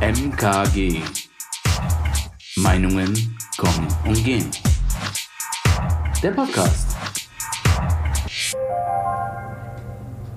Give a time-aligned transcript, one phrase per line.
[0.00, 1.02] MKG.
[2.56, 4.48] Meinungen kommen und gehen.
[6.22, 6.96] Der Podcast.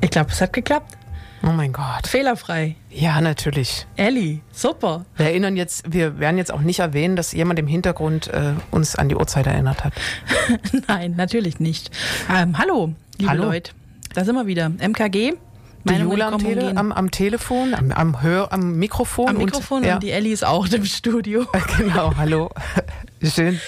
[0.02, 0.98] Ich glaube, es hat geklappt.
[1.44, 2.08] Oh mein Gott.
[2.08, 2.76] Fehlerfrei.
[2.90, 3.86] Ja, natürlich.
[3.98, 5.06] Ellie, super.
[5.16, 8.96] Wir erinnern jetzt, wir werden jetzt auch nicht erwähnen, dass jemand im Hintergrund äh, uns
[8.96, 9.94] an die Uhrzeit erinnert hat.
[10.88, 11.92] Nein, natürlich nicht.
[12.36, 13.44] Ähm, hallo, liebe Hallo.
[13.44, 13.74] Leute.
[14.16, 14.70] Da sind wir wieder.
[14.70, 15.36] MKG.
[15.84, 19.30] Die Jula am, Tele, am, am Telefon, am, am, Hör, am Mikrofon.
[19.30, 21.46] Am Mikrofon und, ja, und die Ellie ist auch im Studio.
[21.78, 22.50] Genau, hallo.
[23.24, 23.60] Schön,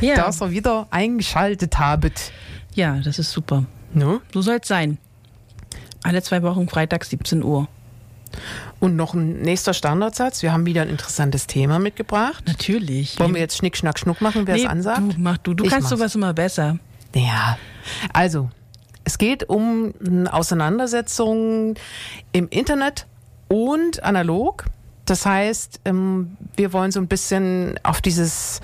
[0.00, 0.16] Ja.
[0.16, 2.32] dass ihr wieder eingeschaltet habt.
[2.74, 3.64] Ja, das ist super.
[3.92, 4.20] Ne?
[4.32, 4.98] So soll es sein.
[6.02, 7.68] Alle zwei Wochen Freitag 17 Uhr.
[8.80, 10.42] Und noch ein nächster Standardsatz.
[10.42, 12.42] Wir haben wieder ein interessantes Thema mitgebracht.
[12.46, 13.18] Natürlich.
[13.20, 14.98] Wollen wir jetzt Schnick, Schnack, Schnuck machen, wer es Nee, ansagt?
[14.98, 15.54] Du, mach du.
[15.54, 15.98] Du Ich kannst mach's.
[15.98, 16.78] sowas immer besser.
[17.14, 17.56] Ja,
[18.12, 18.50] also
[19.04, 21.74] es geht um eine Auseinandersetzung
[22.32, 23.06] im Internet
[23.48, 24.64] und analog.
[25.04, 28.60] Das heißt, ähm, wir wollen so ein bisschen auf dieses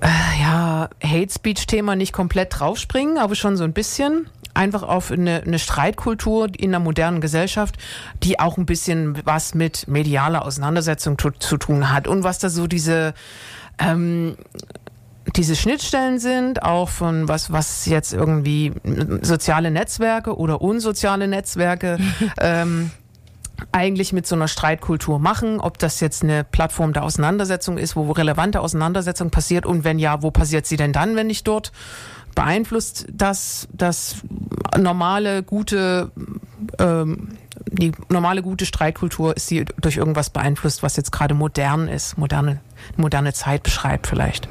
[0.00, 4.28] äh, ja, Hate Speech-Thema nicht komplett draufspringen, aber schon so ein bisschen.
[4.54, 7.76] Einfach auf eine, eine Streitkultur in der modernen Gesellschaft,
[8.22, 12.08] die auch ein bisschen was mit medialer Auseinandersetzung zu, zu tun hat.
[12.08, 13.12] Und was da so diese
[13.78, 14.36] ähm,
[15.34, 18.72] diese Schnittstellen sind, auch von was, was jetzt irgendwie
[19.22, 21.98] soziale Netzwerke oder unsoziale Netzwerke
[22.40, 22.90] ähm,
[23.72, 28.10] eigentlich mit so einer Streitkultur machen, ob das jetzt eine Plattform der Auseinandersetzung ist, wo
[28.12, 31.72] relevante Auseinandersetzung passiert und wenn ja, wo passiert sie denn dann, wenn nicht dort?
[32.34, 34.16] Beeinflusst das das
[34.76, 36.10] normale, gute,
[36.78, 37.38] ähm,
[37.76, 42.60] die normale, gute Streitkultur, ist sie durch irgendwas beeinflusst, was jetzt gerade modern ist, moderne,
[42.96, 44.48] moderne Zeit beschreibt vielleicht.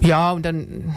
[0.00, 0.94] Ja, und dann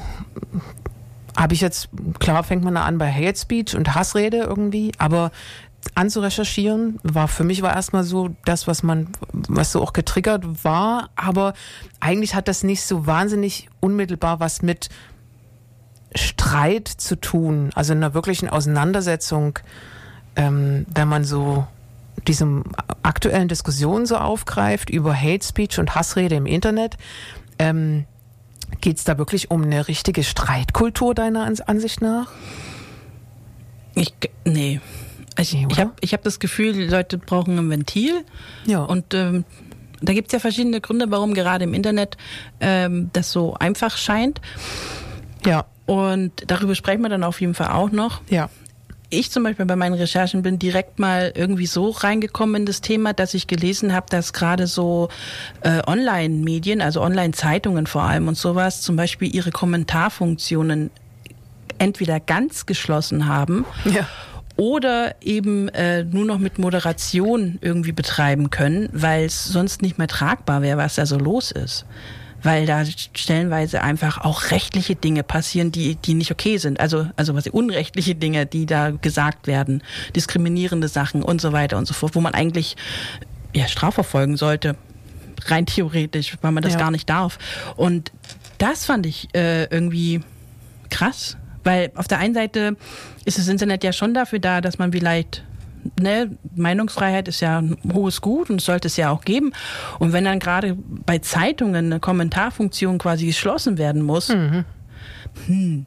[1.37, 5.31] habe ich jetzt, klar fängt man da an bei Hate Speech und Hassrede irgendwie, aber
[5.95, 11.09] anzurecherchieren war für mich war erstmal so das, was man, was so auch getriggert war,
[11.15, 11.53] aber
[11.99, 14.89] eigentlich hat das nicht so wahnsinnig unmittelbar was mit
[16.13, 19.59] Streit zu tun, also in einer wirklichen Auseinandersetzung,
[20.35, 21.65] ähm, wenn man so
[22.27, 22.47] diese
[23.03, 26.97] aktuellen Diskussionen so aufgreift über Hate Speech und Hassrede im Internet,
[27.59, 28.05] ähm,
[28.79, 32.27] geht es da wirklich um eine richtige Streitkultur deiner Ans- Ansicht nach?
[33.95, 34.13] Ich,
[34.45, 34.79] nee.
[35.37, 35.77] Ich, Nee, ich oder?
[35.81, 38.23] habe ich hab das Gefühl, die Leute brauchen ein Ventil.
[38.65, 38.83] Ja.
[38.83, 39.45] Und ähm,
[40.01, 42.17] da gibt es ja verschiedene Gründe, warum gerade im Internet
[42.59, 44.41] ähm, das so einfach scheint.
[45.45, 48.21] ja, Und darüber sprechen wir dann auf jeden Fall auch noch.
[48.29, 48.49] ja.
[49.13, 53.11] Ich zum Beispiel bei meinen Recherchen bin direkt mal irgendwie so reingekommen in das Thema,
[53.11, 55.09] dass ich gelesen habe, dass gerade so
[55.61, 60.91] äh, Online-Medien, also Online-Zeitungen vor allem und sowas, zum Beispiel ihre Kommentarfunktionen
[61.77, 64.07] entweder ganz geschlossen haben Ja.
[64.55, 70.07] oder eben äh, nur noch mit Moderation irgendwie betreiben können, weil es sonst nicht mehr
[70.07, 71.85] tragbar wäre, was da so los ist.
[72.43, 76.79] Weil da stellenweise einfach auch rechtliche Dinge passieren, die, die nicht okay sind.
[76.79, 79.83] Also, also was unrechtliche Dinge, die da gesagt werden,
[80.15, 82.75] diskriminierende Sachen und so weiter und so fort, wo man eigentlich
[83.53, 84.75] ja, strafverfolgen sollte.
[85.45, 86.79] Rein theoretisch, weil man das Ja.
[86.79, 87.37] gar nicht darf.
[87.75, 88.11] Und
[88.57, 90.21] das fand ich äh, irgendwie
[90.89, 92.75] krass, weil auf der einen Seite
[93.25, 95.43] ist das Internet ja schon dafür da, dass man vielleicht
[95.99, 99.53] Ne, Meinungsfreiheit ist ja ein hohes Gut und sollte es ja auch geben.
[99.99, 104.29] Und wenn dann gerade bei Zeitungen eine Kommentarfunktion quasi geschlossen werden muss,
[105.47, 105.85] hm,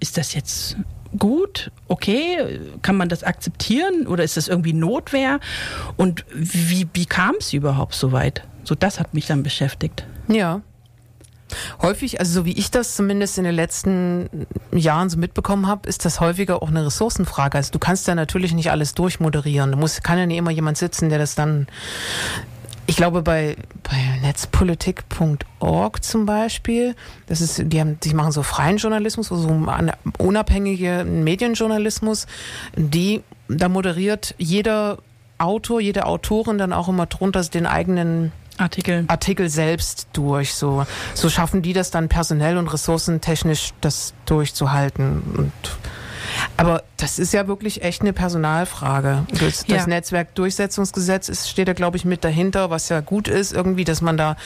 [0.00, 0.76] ist das jetzt
[1.18, 1.70] gut?
[1.88, 5.40] Okay, kann man das akzeptieren oder ist das irgendwie Notwehr?
[5.96, 8.44] Und wie, wie kam es überhaupt so weit?
[8.64, 10.04] So, das hat mich dann beschäftigt.
[10.28, 10.62] Ja.
[11.82, 16.04] Häufig, also so wie ich das zumindest in den letzten Jahren so mitbekommen habe, ist
[16.04, 17.58] das häufiger auch eine Ressourcenfrage.
[17.58, 19.72] Also du kannst ja natürlich nicht alles durchmoderieren.
[19.72, 21.66] Du musst, kann ja nicht immer jemand sitzen, der das dann.
[22.86, 26.96] Ich glaube bei, bei netzpolitik.org zum Beispiel,
[27.26, 29.48] das ist, die haben, die machen so freien Journalismus, also
[30.18, 32.26] unabhängige Medienjournalismus,
[32.74, 34.98] die, da moderiert jeder
[35.38, 39.04] Autor, jede Autorin dann auch immer drunter den eigenen Artikel.
[39.08, 40.54] Artikel selbst durch.
[40.54, 40.84] So,
[41.14, 45.22] so schaffen die das dann personell und ressourcentechnisch, das durchzuhalten.
[45.36, 45.52] Und,
[46.56, 49.24] aber das ist ja wirklich echt eine Personalfrage.
[49.40, 49.76] Das, Ja.
[49.76, 54.00] das Netzwerkdurchsetzungsgesetz ist, steht da, glaube ich, mit dahinter, was ja gut ist, irgendwie, dass
[54.02, 54.36] man da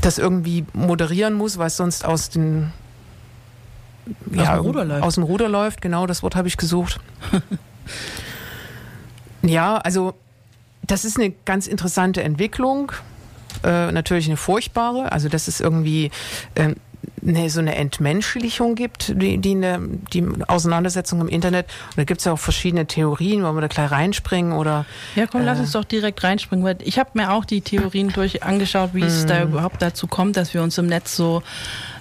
[0.00, 2.72] das irgendwie moderieren muss, weil es sonst aus den
[4.36, 5.02] Aus dem Ruder läuft.
[5.02, 6.98] Aus dem Ruder läuft, genau, das Wort habe ich gesucht.
[9.42, 10.14] ja, also
[10.82, 12.92] das ist eine ganz interessante Entwicklung.
[13.64, 15.12] Äh, natürlich eine furchtbare.
[15.12, 16.10] Also das ist irgendwie,
[16.56, 16.76] ähm,
[17.22, 19.80] ne, so eine Entmenschlichung gibt, die, die, eine,
[20.12, 21.66] die Auseinandersetzung im Internet.
[21.90, 24.86] Und da gibt es ja auch verschiedene Theorien, wollen wir da gleich reinspringen oder.
[25.16, 28.08] Ja, komm, äh, lass uns doch direkt reinspringen, weil ich habe mir auch die Theorien
[28.14, 29.52] durch angeschaut, wie es da mhm.
[29.52, 31.42] überhaupt dazu kommt, dass wir uns im Netz so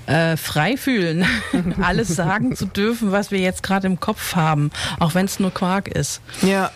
[0.06, 1.26] äh, frei fühlen,
[1.82, 5.54] alles sagen zu dürfen, was wir jetzt gerade im Kopf haben, auch wenn es nur
[5.54, 6.22] Quark ist.
[6.42, 6.72] Ja,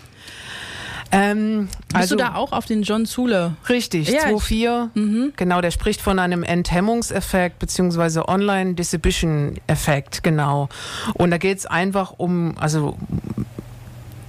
[1.13, 3.55] ähm, Bist also, du da auch auf den John Zule?
[3.69, 4.89] Richtig, ja, 2.4.
[4.93, 5.33] Mhm.
[5.35, 10.69] Genau, der spricht von einem Enthemmungseffekt beziehungsweise Online-Distribution-Effekt, genau.
[11.13, 12.97] Und da geht es einfach um, also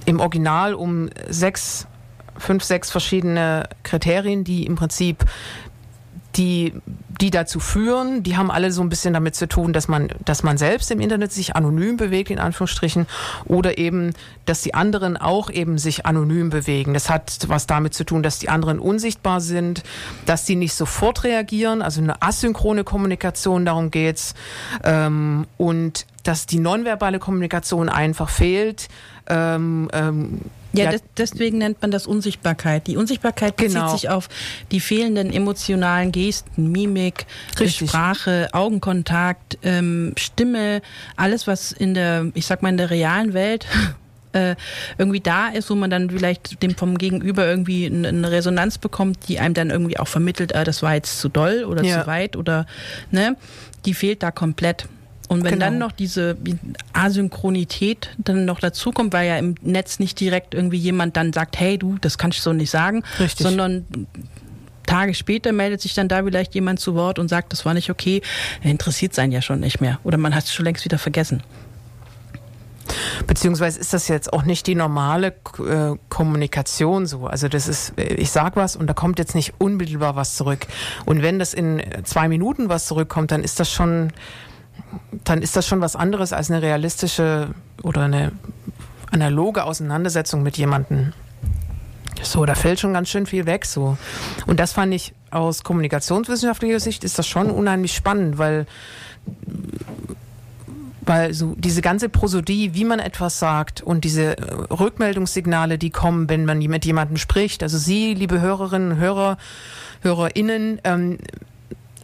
[0.05, 1.87] im Original um sechs,
[2.37, 5.25] fünf, sechs verschiedene Kriterien, die im Prinzip
[6.37, 6.73] die,
[7.21, 10.43] die dazu führen, die haben alle so ein bisschen damit zu tun, dass man, dass
[10.43, 13.07] man selbst im Internet sich anonym bewegt, in Anführungsstrichen,
[13.45, 14.13] oder eben,
[14.45, 16.93] dass die anderen auch eben sich anonym bewegen.
[16.93, 19.83] Das hat was damit zu tun, dass die anderen unsichtbar sind,
[20.25, 24.33] dass die nicht sofort reagieren, also eine asynchrone Kommunikation, darum geht's,
[24.83, 28.89] ähm, und dass die nonverbale Kommunikation einfach fehlt.
[29.27, 30.41] Ähm, ähm,
[30.77, 30.99] ja, ja.
[31.17, 32.87] deswegen nennt man das Unsichtbarkeit.
[32.87, 33.91] Die Unsichtbarkeit bezieht genau.
[33.91, 34.29] sich auf
[34.71, 37.25] die fehlenden emotionalen Gesten, Mimik,
[37.59, 37.89] Richtig.
[37.89, 40.81] Sprache, Augenkontakt, ähm, Stimme,
[41.15, 43.65] alles, was in der, ich sag mal, in der realen Welt
[44.35, 44.55] äh,
[44.97, 49.39] irgendwie da ist, wo man dann vielleicht dem vom Gegenüber irgendwie eine Resonanz bekommt, die
[49.39, 52.01] einem dann irgendwie auch vermittelt, äh, das war jetzt zu doll oder ja.
[52.01, 52.65] zu weit oder
[53.11, 53.37] ne,
[53.85, 54.87] die fehlt da komplett.
[55.27, 55.65] Und wenn genau.
[55.65, 56.37] dann noch diese
[56.93, 61.77] Asynchronität dann noch dazukommt, weil ja im Netz nicht direkt irgendwie jemand dann sagt, hey
[61.77, 63.45] du, das kannst du so nicht sagen, Richtig.
[63.45, 63.85] sondern
[64.85, 67.89] Tage später meldet sich dann da vielleicht jemand zu Wort und sagt, das war nicht
[67.89, 68.21] okay,
[68.61, 69.99] interessiert sein ja schon nicht mehr.
[70.03, 71.41] Oder man hat es schon längst wieder vergessen.
[73.25, 77.25] Beziehungsweise ist das jetzt auch nicht die normale äh, Kommunikation so.
[77.25, 80.67] Also das ist, ich sag was und da kommt jetzt nicht unmittelbar was zurück.
[81.05, 84.11] Und wenn das in zwei Minuten was zurückkommt, dann ist das schon
[85.23, 87.49] dann ist das schon was anderes als eine realistische
[87.83, 88.31] oder eine
[89.11, 91.13] analoge Auseinandersetzung mit jemandem.
[92.21, 93.97] So, da fällt schon ganz schön viel weg so.
[94.47, 98.65] Und das fand ich aus kommunikationswissenschaftlicher Sicht ist das schon unheimlich spannend, weil
[101.07, 104.35] weil so diese ganze Prosodie, wie man etwas sagt und diese
[104.71, 107.61] Rückmeldungssignale, die kommen, wenn man mit jemandem spricht.
[107.61, 109.37] Also Sie, liebe Hörerinnen und Hörer,
[110.01, 111.19] HörerInnen, ähm,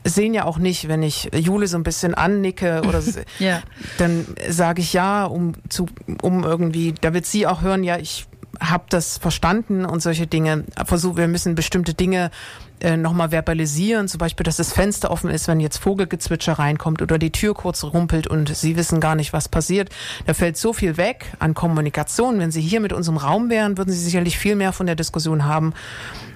[0.03, 3.01] sehen ja auch nicht, wenn ich Jule so ein bisschen annicke oder
[3.39, 3.62] ja.
[3.98, 5.88] dann sage ich ja, um zu,
[6.21, 8.27] um irgendwie, da wird sie auch hören, ja, ich
[8.59, 10.65] habe das verstanden und solche Dinge.
[10.86, 12.31] Versuch, wir müssen bestimmte Dinge
[12.80, 17.18] äh, nochmal verbalisieren, zum Beispiel, dass das Fenster offen ist, wenn jetzt Vogelgezwitscher reinkommt oder
[17.18, 19.89] die Tür kurz rumpelt und Sie wissen gar nicht, was passiert.
[20.25, 22.39] Da fällt so viel weg an Kommunikation.
[22.39, 25.45] Wenn Sie hier mit unserem Raum wären, würden Sie sicherlich viel mehr von der Diskussion
[25.45, 25.74] haben,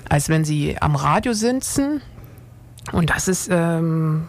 [0.10, 2.02] als wenn Sie am Radio sitzen
[2.92, 4.28] und das ist ähm,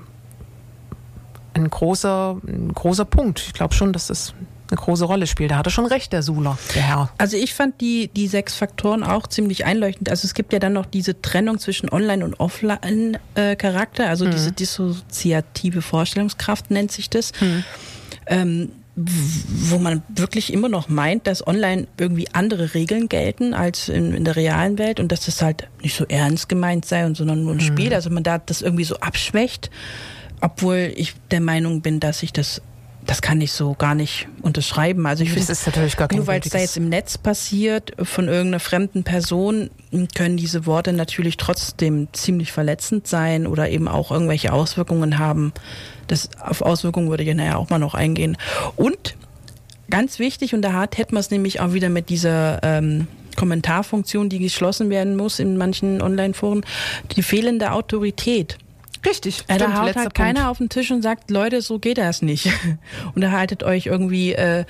[1.54, 3.40] ein, großer, ein großer Punkt.
[3.46, 4.34] Ich glaube schon, dass das
[4.70, 5.52] eine große Rolle spielt.
[5.52, 7.10] Da hat er schon recht, der Suler, der Herr.
[7.18, 10.10] Also ich fand die, die sechs Faktoren auch ziemlich einleuchtend.
[10.10, 14.30] Also es gibt ja dann noch diese Trennung zwischen Online- und Offline-Charakter, also mhm.
[14.32, 17.32] diese dissoziative Vorstellungskraft nennt sich das.
[17.40, 17.64] Mhm.
[18.26, 24.14] Ähm, wo man wirklich immer noch meint, dass online irgendwie andere Regeln gelten als in,
[24.14, 27.42] in der realen Welt und dass das halt nicht so ernst gemeint sei, und sondern
[27.42, 27.60] nur ein mhm.
[27.60, 27.92] Spiel.
[27.92, 29.70] Also man da das irgendwie so abschwächt,
[30.40, 32.62] obwohl ich der Meinung bin, dass ich das
[33.06, 35.06] das kann ich so gar nicht unterschreiben.
[35.06, 35.46] Also ich finde,
[36.12, 39.70] nur weil es da jetzt im Netz passiert von irgendeiner fremden Person,
[40.14, 45.52] können diese Worte natürlich trotzdem ziemlich verletzend sein oder eben auch irgendwelche Auswirkungen haben.
[46.08, 48.36] Das auf Auswirkungen würde ich nachher auch mal noch eingehen.
[48.74, 49.16] Und
[49.88, 54.28] ganz wichtig und da hat hätten wir es nämlich auch wieder mit dieser ähm, Kommentarfunktion,
[54.28, 56.64] die geschlossen werden muss in manchen Online-Foren,
[57.12, 58.58] die fehlende Autorität.
[59.06, 59.44] Richtig.
[59.48, 62.50] Äh, da haut halt keiner auf den Tisch und sagt, Leute, so geht das nicht.
[63.14, 64.64] Und da haltet euch irgendwie äh,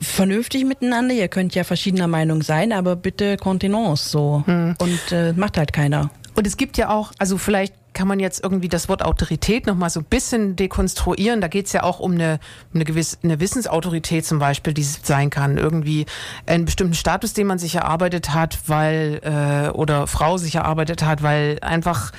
[0.00, 1.14] vernünftig miteinander.
[1.14, 4.42] Ihr könnt ja verschiedener Meinung sein, aber bitte Kontenance so.
[4.46, 4.76] Hm.
[4.78, 6.10] Und äh, macht halt keiner.
[6.34, 9.90] Und es gibt ja auch, also vielleicht kann man jetzt irgendwie das Wort Autorität nochmal
[9.90, 11.40] so ein bisschen dekonstruieren.
[11.40, 12.38] Da geht es ja auch um eine,
[12.72, 15.58] eine gewisse eine Wissensautorität zum Beispiel, die es sein kann.
[15.58, 16.06] Irgendwie
[16.46, 21.24] einen bestimmten Status, den man sich erarbeitet hat, weil äh, oder Frau sich erarbeitet hat,
[21.24, 22.12] weil einfach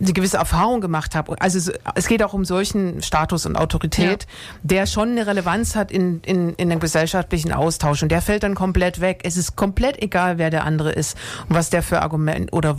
[0.00, 1.36] eine gewisse Erfahrung gemacht habe.
[1.40, 4.28] Also es geht auch um solchen Status und Autorität, ja.
[4.62, 8.02] der schon eine Relevanz hat in, in, in dem gesellschaftlichen Austausch.
[8.02, 9.20] Und der fällt dann komplett weg.
[9.24, 11.16] Es ist komplett egal, wer der andere ist
[11.48, 12.76] und was der für Argument oder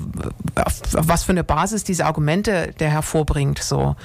[0.55, 3.59] auf, auf was für eine Basis diese Argumente der hervorbringt.
[3.59, 3.95] So,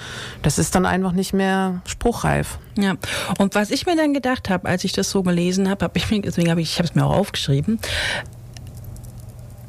[0.42, 2.58] das ist dann einfach nicht mehr spruchreif.
[2.76, 2.94] Ja,
[3.38, 6.10] und was ich mir dann gedacht habe, als ich das so gelesen habe, habe ich
[6.10, 7.78] mir, deswegen habe ich, ich habe es mir auch aufgeschrieben,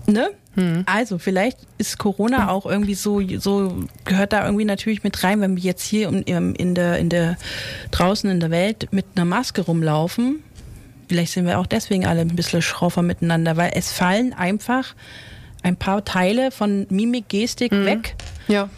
[0.05, 0.31] Ne?
[0.85, 5.55] Also vielleicht ist Corona auch irgendwie so, so gehört da irgendwie natürlich mit rein, wenn
[5.55, 6.21] wir jetzt hier in,
[6.53, 7.37] in der, in der
[7.91, 10.43] draußen in der Welt mit einer Maske rumlaufen.
[11.09, 14.93] Vielleicht sind wir auch deswegen alle ein bisschen schroffer miteinander, weil es fallen einfach
[15.63, 18.15] ein paar Teile von Mimik, Gestik weg,
[18.47, 18.69] Ja.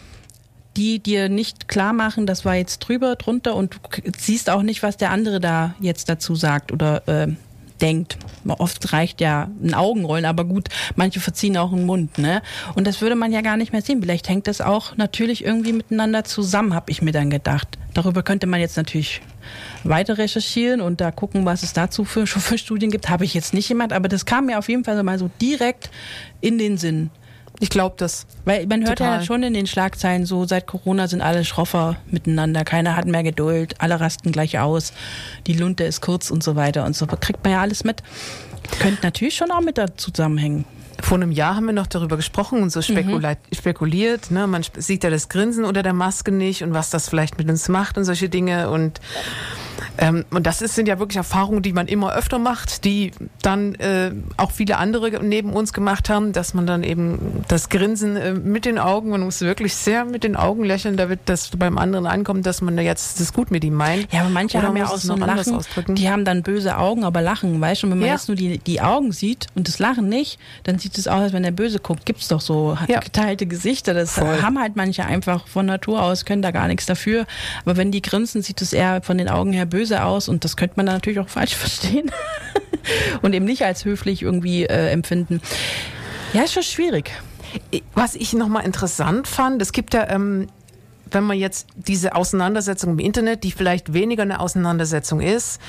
[0.76, 3.80] die dir nicht klar machen, das war jetzt drüber, drunter und du
[4.16, 7.28] siehst auch nicht, was der andere da jetzt dazu sagt oder äh,
[7.80, 8.18] denkt.
[8.46, 12.42] Oft reicht ja ein Augenrollen, aber gut, manche verziehen auch den Mund, ne?
[12.74, 14.00] Und das würde man ja gar nicht mehr sehen.
[14.00, 17.78] Vielleicht hängt das auch natürlich irgendwie miteinander zusammen, habe ich mir dann gedacht.
[17.94, 19.20] Darüber könnte man jetzt natürlich
[19.84, 23.08] weiter recherchieren und da gucken, was es dazu für, für Studien gibt.
[23.08, 25.90] Habe ich jetzt nicht jemand, aber das kam mir auf jeden Fall mal so direkt
[26.40, 27.10] in den Sinn.
[27.60, 28.26] Ich glaube das.
[28.44, 29.20] Weil man hört Total.
[29.20, 33.22] ja schon in den Schlagzeilen so, seit Corona sind alle schroffer miteinander, keiner hat mehr
[33.22, 34.92] Geduld, alle rasten gleich aus,
[35.46, 37.06] die Lunte ist kurz und so weiter und so.
[37.06, 38.02] Kriegt man ja alles mit.
[38.80, 40.64] Könnte natürlich schon auch mit da zusammenhängen.
[41.02, 44.30] Vor einem Jahr haben wir noch darüber gesprochen und so spekula spekuliert.
[44.30, 44.46] Ne?
[44.46, 47.68] Man sieht ja das Grinsen unter der Maske nicht und was das vielleicht mit uns
[47.68, 48.70] macht und solche Dinge.
[48.70, 49.00] Und,
[49.98, 53.12] ähm, und das ist, sind ja wirklich Erfahrungen, die man immer öfter macht, die
[53.42, 58.16] dann äh, auch viele andere neben uns gemacht haben, dass man dann eben das Grinsen
[58.16, 61.78] äh, mit den Augen, man muss wirklich sehr mit den Augen lächeln, damit das beim
[61.78, 64.12] anderen ankommt, dass man da jetzt das gut mit ihm meint.
[64.12, 65.94] Ja, aber manche Oder haben ja auch so ein Lachen, ausdrücken?
[65.94, 67.86] die haben dann böse Augen, aber lachen, weißt du?
[67.86, 68.14] Und wenn man Ja.
[68.14, 71.32] jetzt nur die, die Augen sieht und das Lachen nicht, dann sieht es aus, als
[71.32, 72.06] wenn der böse guckt.
[72.06, 73.00] Gibt's doch so Ja.
[73.00, 73.94] geteilte Gesichter.
[73.94, 74.42] Das Voll.
[74.42, 77.26] haben halt manche einfach von Natur aus, können da gar nichts dafür.
[77.64, 80.56] Aber wenn die grinsen, sieht es eher von den Augen her böse aus und das
[80.56, 82.10] könnte man dann natürlich auch falsch verstehen
[83.22, 85.40] und eben nicht als höflich irgendwie äh, empfinden.
[86.32, 87.10] Ja, ist schon schwierig.
[87.94, 90.48] Was ich nochmal interessant fand, es gibt ja, ähm,
[91.10, 95.60] wenn man jetzt diese Auseinandersetzung im Internet, die vielleicht weniger eine Auseinandersetzung ist,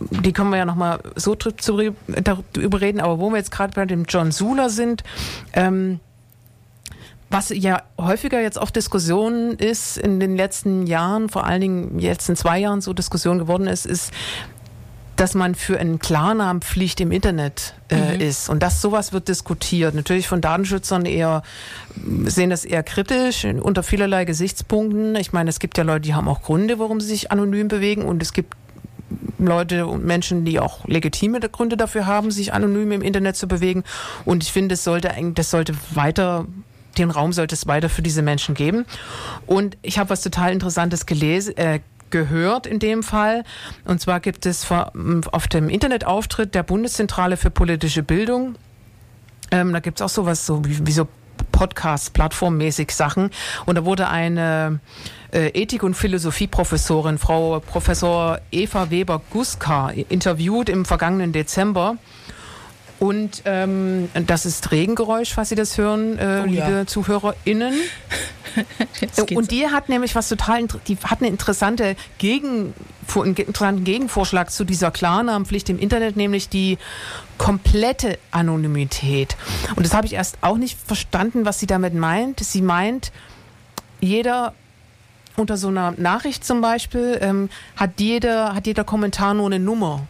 [0.00, 4.04] die können wir ja nochmal so darüber reden, aber wo wir jetzt gerade bei dem
[4.04, 5.02] John Sula sind,
[5.52, 6.00] ähm,
[7.28, 11.98] was ja häufiger jetzt auch Diskussion ist in den letzten Jahren, vor allen Dingen in
[11.98, 14.12] den letzten zwei Jahren so Diskussion geworden ist, ist,
[15.16, 18.48] dass man für eine Klarnamenpflicht im Internet äh, ist.
[18.48, 19.94] Und das sowas wird diskutiert.
[19.94, 21.42] Natürlich von Datenschützern eher
[22.24, 25.16] sehen das eher kritisch unter vielerlei Gesichtspunkten.
[25.16, 28.02] Ich meine, es gibt ja Leute, die haben auch Gründe, warum sie sich anonym bewegen
[28.02, 28.54] und es gibt
[29.38, 33.84] Leute und Menschen, die auch legitime Gründe dafür haben, sich anonym im Internet zu bewegen.
[34.24, 36.46] Und ich finde, es sollte das sollte weiter
[36.98, 38.86] den Raum sollte es weiter für diese Menschen geben.
[39.46, 43.44] Und ich habe was total Interessantes gelesen, äh, gehört in dem Fall.
[43.84, 48.56] Und zwar gibt es auf dem Internetauftritt der Bundeszentrale für politische Bildung,
[49.50, 51.08] ähm, da gibt es auch sowas, so wie, wie so
[51.52, 53.30] Podcasts, plattformmäßig Sachen.
[53.64, 54.80] Und da wurde eine
[55.32, 61.96] äh, Ethik- und Philosophieprofessorin, Frau Professor Eva Weber-Guska, interviewt im vergangenen Dezember.
[62.98, 66.66] Und ähm, das ist Regengeräusch, falls Sie das hören, äh, Oh ja.
[66.68, 67.74] liebe ZuhörerInnen.
[69.00, 69.18] Geht's.
[69.18, 72.74] Und die hat nämlich was total, die hat eine interessante Gegen,
[73.14, 76.78] einen interessanten Gegenvorschlag zu dieser Klarnamenpflicht im Internet, nämlich die
[77.38, 79.36] komplette Anonymität.
[79.76, 82.40] Und das habe ich erst auch nicht verstanden, was sie damit meint.
[82.40, 83.12] Sie meint,
[84.00, 84.54] jeder
[85.36, 90.06] unter so einer Nachricht zum Beispiel ähm, hat jeder hat jeder Kommentar nur eine Nummer.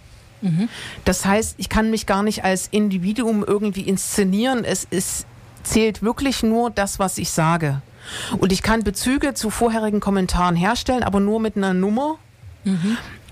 [1.04, 4.64] Das heißt, ich kann mich gar nicht als Individuum irgendwie inszenieren.
[4.64, 5.26] Es ist,
[5.62, 7.80] zählt wirklich nur das, was ich sage.
[8.38, 12.18] Und ich kann Bezüge zu vorherigen Kommentaren herstellen, aber nur mit einer Nummer.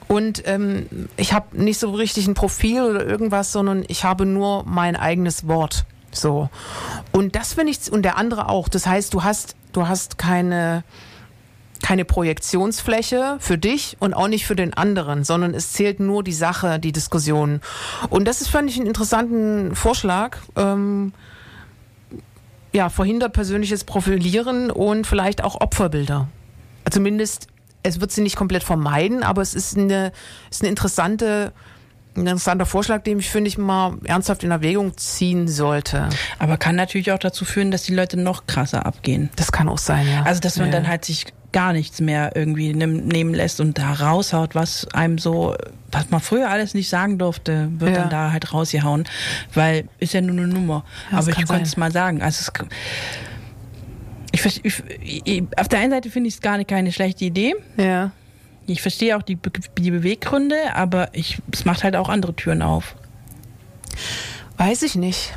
[0.09, 4.65] Und ähm, ich habe nicht so richtig ein Profil oder irgendwas, sondern ich habe nur
[4.65, 5.87] mein eigenes Wort.
[6.13, 6.49] So.
[7.13, 8.69] Und das finde ich, und der andere auch.
[8.69, 10.85] Das heißt, du hast, du hast keine,
[11.83, 16.33] keine Projektionsfläche für dich und auch nicht für den anderen, sondern es zählt nur die
[16.33, 17.61] Sache, die Diskussion.
[18.11, 20.39] Und das ist, fand ich, einen interessanten Vorschlag.
[20.57, 21.13] Ähm,
[22.75, 26.29] ja, verhindert persönliches Profilieren und vielleicht auch Opferbilder.
[26.91, 27.47] Zumindest,
[27.85, 30.13] es wird sie nicht komplett vermeiden, aber es ist eine,
[30.51, 31.53] ist eine interessante,
[32.17, 36.09] ein interessanter Vorschlag, den ich, finde ich, mal ernsthaft in Erwägung ziehen sollte.
[36.39, 39.31] Aber kann natürlich auch dazu führen, dass die Leute noch krasser abgehen.
[39.37, 40.23] Das kann auch sein, ja.
[40.23, 40.73] Also, dass man ja.
[40.73, 45.19] dann halt sich gar nichts mehr irgendwie nehm, nehmen lässt und da raushaut, was einem
[45.19, 45.55] so,
[45.93, 48.01] was man früher alles nicht sagen durfte, wird Ja.
[48.01, 49.05] dann da halt rausgehauen,
[49.55, 50.85] weil ist ja nur eine Nummer.
[51.13, 52.23] Ja, Aber ich kann könnte es mal sagen.
[52.23, 52.51] Also
[54.33, 54.83] es, ich, ich,
[55.25, 57.55] ich, auf der einen Seite finde ich es gar nicht keine schlechte Idee.
[57.77, 58.11] Ja.
[58.67, 62.63] Ich verstehe auch die, Be- die Beweggründe, aber ich, es macht halt auch andere Türen
[62.63, 62.95] auf.
[64.57, 65.33] Weiß ich nicht.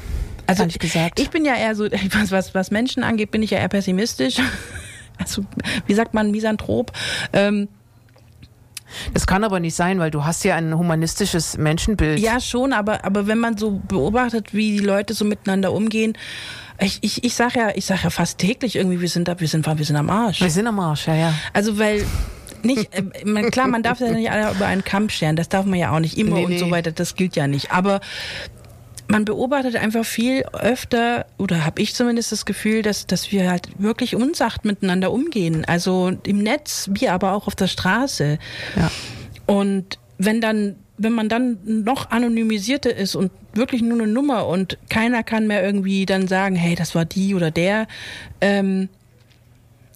[0.46, 1.19] Also Ehrlich gesagt.
[1.19, 4.38] ich bin ja eher so, was, was, was Menschen angeht, bin ich ja eher pessimistisch.
[5.19, 5.43] Also,
[5.88, 6.91] wie sagt man, Misanthrop.
[7.34, 7.69] Ähm,
[9.15, 12.19] Das kann aber nicht sein, weil du hast ja ein humanistisches Menschenbild.
[12.19, 16.15] Ja, schon, aber, aber wenn man so beobachtet, wie die Leute so miteinander umgehen,
[16.79, 19.48] ich, ich, ich sag ja, ich sag ja fast täglich irgendwie, wir sind da, wir
[19.48, 20.39] sind, wir sind am Arsch.
[20.39, 21.34] Wir sind am Arsch, ja, ja.
[21.51, 22.05] Also weil
[22.63, 25.65] nicht, äh, man, klar, man darf ja nicht alle über einen Kamm scheren, das darf
[25.65, 26.57] man ja auch nicht immer Nee, und nee.
[26.57, 27.71] so weiter, das gilt ja nicht.
[27.71, 27.99] Aber
[29.07, 33.69] man beobachtet einfach viel öfter, oder habe ich zumindest das Gefühl, dass, dass wir halt
[33.77, 35.63] wirklich unsacht miteinander umgehen.
[35.65, 38.37] Also im Netz, wie aber auch auf der Straße.
[38.75, 38.91] ja.
[39.45, 44.77] Und wenn dann, wenn man dann noch anonymisierter ist und wirklich nur eine Nummer und
[44.89, 47.87] keiner kann mehr irgendwie dann sagen, hey, das war die oder der,
[48.41, 48.89] ähm,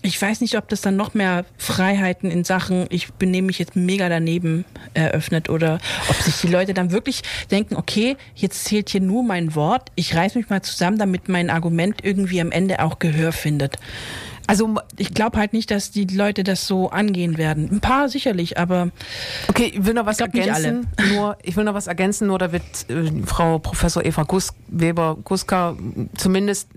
[0.03, 3.75] ich weiß nicht, ob das dann noch mehr Freiheiten in Sachen, ich benehme mich jetzt
[3.75, 5.79] mega daneben, eröffnet oder
[6.09, 10.15] ob sich die Leute dann wirklich denken, okay, jetzt zählt hier nur mein Wort, ich
[10.15, 13.77] reiß mich mal zusammen, damit mein Argument irgendwie am Ende auch Gehör findet.
[14.51, 17.69] Also, Ich glaube halt nicht, dass die Leute das so angehen werden.
[17.71, 18.89] Ein paar sicherlich, aber
[19.47, 20.87] okay, ich will noch was glaub, ergänzen.
[21.13, 25.17] Nur, ich will noch was ergänzen, nur da wird äh, Frau Professor Eva Gus, Weber
[25.23, 25.77] Guska
[26.17, 26.67] zumindest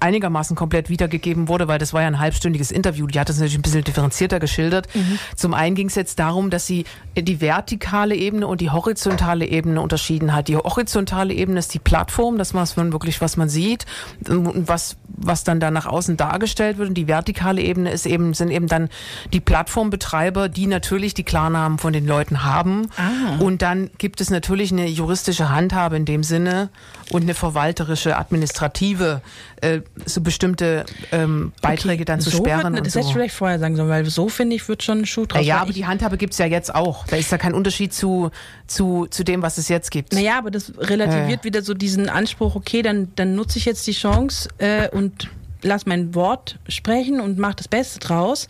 [0.00, 3.06] einigermaßen komplett wiedergegeben wurde, weil das war ja ein halbstündiges Interview.
[3.06, 4.88] Die hat das natürlich ein bisschen differenzierter geschildert.
[5.36, 9.82] Zum einen ging es jetzt darum, dass sie die vertikale Ebene und die horizontale Ebene
[9.82, 10.48] unterschieden hat.
[10.48, 13.84] Die horizontale Ebene ist die Plattform, das was man wirklich, was man sieht
[14.28, 16.88] und was, was dann da nach außen dargestellt wird.
[16.88, 17.17] Und die vertikale
[17.62, 18.88] Ebene ist eben, sind eben dann
[19.32, 22.90] die Plattformbetreiber, die natürlich die Klarnamen von den Leuten haben.
[22.96, 23.38] Ah.
[23.38, 26.70] Und dann gibt es natürlich eine juristische Handhabe in dem Sinne
[27.10, 29.22] und eine verwalterische, administrative,
[29.60, 33.00] äh, so bestimmte ähm, Beiträge dann zu so sperren Wird, und das so.
[33.00, 35.44] hätte ich vielleicht vorher sagen sollen, weil so finde ich, wird schon ein Schuh draus.
[35.44, 37.06] Ja, aber die Handhabe gibt's ja jetzt auch.
[37.06, 38.30] Da ist ja kein Unterschied zu,
[38.66, 40.12] zu, zu dem, was es jetzt gibt.
[40.12, 43.92] Naja, aber das relativiert wieder so diesen Anspruch, okay, dann, dann nutze ich jetzt die
[43.92, 45.28] Chance äh, und
[45.62, 48.48] lass mein Wort sprechen und mach das Beste draus.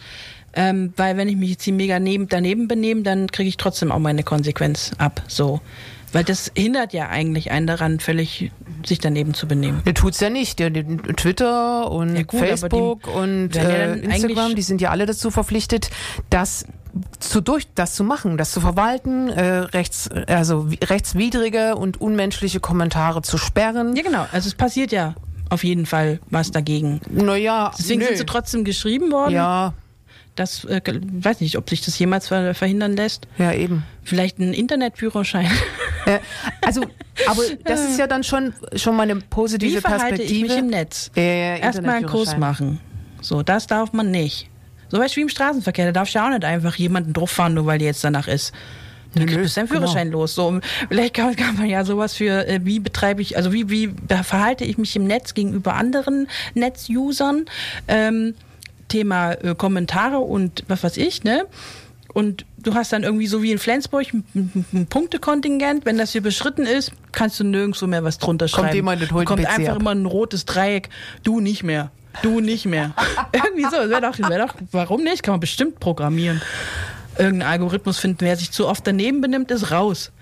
[0.55, 3.93] Ähm, weil wenn ich mich jetzt hier mega neben, daneben benehme, dann kriege ich trotzdem
[3.93, 5.23] auch meine Konsequenz ab.
[5.29, 5.61] So.
[6.12, 8.50] Weil das hindert ja eigentlich einen daran, völlig
[8.85, 9.83] sich daneben zu benehmen.
[9.85, 10.59] Der tut's ja nicht.
[10.59, 10.87] Der, der,
[11.17, 15.91] Twitter und Ja gut, Facebook die und äh, Instagram, die sind ja alle dazu verpflichtet,
[16.31, 16.65] das
[17.21, 22.59] zu durch, das zu machen, das zu verwalten, äh, rechts, also wi- rechtswidrige und unmenschliche
[22.59, 23.95] Kommentare zu sperren.
[23.95, 24.27] Ja, genau.
[24.33, 25.15] Also es passiert ja
[25.50, 27.00] auf jeden Fall was dagegen.
[27.11, 28.07] Naja, Deswegen nö.
[28.07, 29.33] sind sie trotzdem geschrieben worden.
[29.35, 29.75] ja,
[30.37, 33.27] Das äh, weiß nicht, ob sich das jemals ver verhindern lässt.
[33.38, 33.85] ja eben.
[34.05, 35.51] Vielleicht ein Internetführerschein.
[36.07, 36.20] Äh,
[36.62, 36.83] also,
[37.27, 40.49] aber das ist ja dann schon schon mal eine positive Wie verhalte ich Perspektive.
[40.49, 41.11] mich im Netz?
[41.16, 42.81] Äh, Erstmal einen Kurs machen.
[43.20, 44.49] So, das darf man nicht.
[44.88, 47.53] So was wie im Straßenverkehr, da darfst du ja auch nicht einfach jemanden drauf fahren,
[47.55, 48.53] nur weil die jetzt danach ist.
[49.18, 49.81] Dann Nö, kriegst du deinen genau.
[49.81, 50.35] Führerschein los.
[50.35, 53.90] So, vielleicht kann, kann man ja sowas für, äh, wie betreibe ich, also wie, wie
[54.22, 57.46] verhalte ich mich im Netz gegenüber anderen Netzusern?
[57.87, 58.35] Ähm,
[58.88, 61.46] Thema äh, Kommentare und was weiß ich, ne?
[62.14, 65.85] Und du hast dann irgendwie so wie in Flensburg ein, Punktekontingent.
[65.85, 68.74] Wenn das hier beschritten ist, kannst du nirgendwo mehr was drunter schreiben.
[68.74, 69.81] jemand und holt Kommt PC einfach ab.
[69.81, 70.88] immer ein rotes Dreieck.
[71.22, 71.90] Du nicht mehr.
[72.22, 72.94] Du nicht mehr.
[73.33, 73.76] irgendwie so.
[73.90, 75.22] Wäre doch, wär doch, warum nicht?
[75.22, 76.40] Kann man bestimmt programmieren.
[77.18, 78.20] Irgendeinen Algorithmus finden.
[78.20, 80.12] Wer sich zu oft daneben benimmt, ist raus.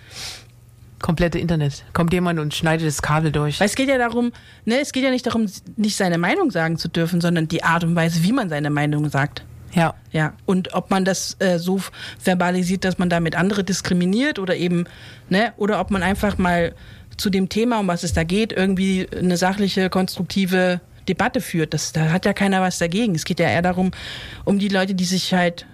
[1.00, 1.84] Komplette Internet.
[1.92, 3.60] Kommt jemand und schneidet das Kabel durch.
[3.60, 4.32] Weil es geht ja darum,
[4.64, 7.84] ne, es geht ja nicht darum, nicht seine Meinung sagen zu dürfen, sondern die Art
[7.84, 9.44] und Weise, wie man seine Meinung sagt.
[9.74, 9.94] Ja.
[10.10, 11.80] Ja, und ob man das äh, so
[12.18, 14.86] verbalisiert, dass man damit andere diskriminiert oder eben,
[15.28, 16.74] ne, oder ob man einfach mal
[17.18, 21.74] zu dem Thema, um was es da geht, irgendwie eine sachliche, konstruktive Debatte führt.
[21.74, 23.14] Das, da hat ja keiner was dagegen.
[23.14, 23.90] Es geht ja eher darum,
[24.44, 25.66] um die Leute, die sich halt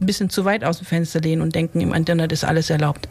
[0.00, 3.08] ein bisschen zu weit aus dem Fenster lehnen und denken, im Internet ist alles erlaubt.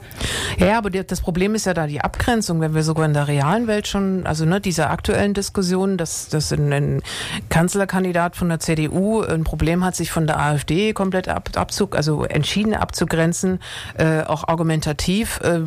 [0.59, 3.67] Ja, aber das Problem ist ja da die Abgrenzung, wenn wir sogar in der realen
[3.67, 7.01] Welt schon, also ne, diese aktuellen Diskussionen, dass, dass ein, ein
[7.49, 12.23] Kanzlerkandidat von der CDU ein Problem hat, sich von der AfD komplett ab, abzug, also
[12.23, 13.59] entschieden abzugrenzen,
[13.97, 15.39] äh, auch argumentativ.
[15.41, 15.61] Äh,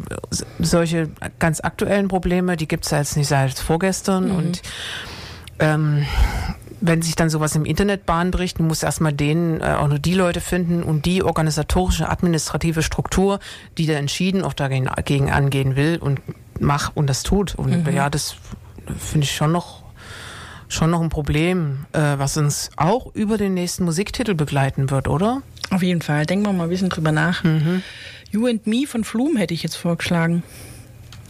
[0.61, 4.63] solche ganz aktuellen Probleme, die gibt's ja jetzt nicht seit vorgestern und
[5.59, 6.07] ähm,
[6.81, 10.15] wenn sich dann sowas im Internet Bahn bricht, muss erstmal denen äh, auch nur die
[10.15, 13.41] Leute finden und die organisatorische, administrative Struktur,
[13.77, 16.21] die da entschieden auch dagegen, dagegen angehen will und
[16.61, 17.55] macht und das tut.
[17.55, 18.37] Und ja, das
[18.99, 19.83] finde ich schon noch
[20.71, 25.43] schon noch ein Problem, äh, was uns auch über den nächsten Musiktitel begleiten wird, oder?
[25.71, 26.27] Auf jeden Fall.
[26.27, 27.43] Denken wir mal ein bisschen drüber nach.
[28.31, 30.43] You and Me von Flum hätte ich jetzt vorgeschlagen.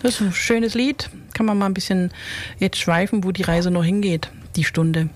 [0.03, 1.11] Das ist ein schönes Lied.
[1.35, 2.11] Kann man mal ein bisschen
[2.59, 4.31] jetzt schweifen, wo die Reise noch hingeht.
[4.57, 5.09] Die Stunde.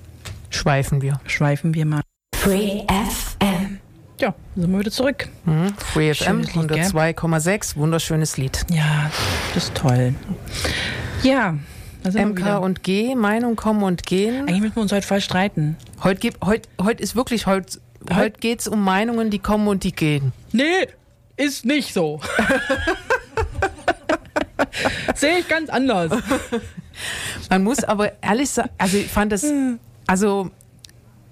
[0.55, 1.21] Schweifen wir.
[1.27, 2.03] Schweifen wir mal.
[2.37, 3.79] Free FM.
[4.21, 5.29] Ja, sind wir wieder zurück.
[5.45, 5.75] Mhm.
[5.79, 6.85] Free FM Schönes Lied, gell?
[6.85, 8.65] 102,6, wunderschönes Lied.
[8.71, 9.11] Ja,
[9.55, 10.15] das ist toll.
[11.23, 11.57] Ja,
[12.05, 14.43] MK und G, Meinung kommen und gehen.
[14.43, 15.77] Eigentlich müssen wir uns heute voll streiten.
[16.03, 17.81] Heute, gibt, heute, heute ist wirklich, heute,
[18.13, 20.33] heute geht's um Meinungen, die kommen und die gehen.
[20.53, 20.89] Nee,
[21.37, 22.21] ist nicht so.
[25.15, 26.13] Sehe ich ganz anders.
[27.51, 29.45] Man muss aber ehrlich sagen, also ich fand das,
[30.13, 30.51] also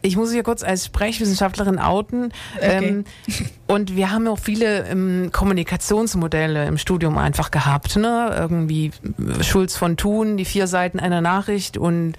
[0.00, 2.32] ich muss hier kurz als Sprechwissenschaftlerin outen.
[2.62, 3.04] Ähm,
[3.66, 7.96] und wir haben auch viele ähm, Kommunikationsmodelle im Studium einfach gehabt.
[7.96, 8.34] Ne?
[8.34, 8.92] Irgendwie
[9.42, 12.14] Schulz von Thun, die vier Seiten einer Nachricht und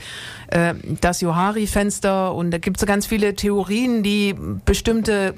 [0.49, 2.35] äh, das Johari-Fenster.
[2.35, 5.33] Und da gibt es so ganz viele Theorien, die bestimmte,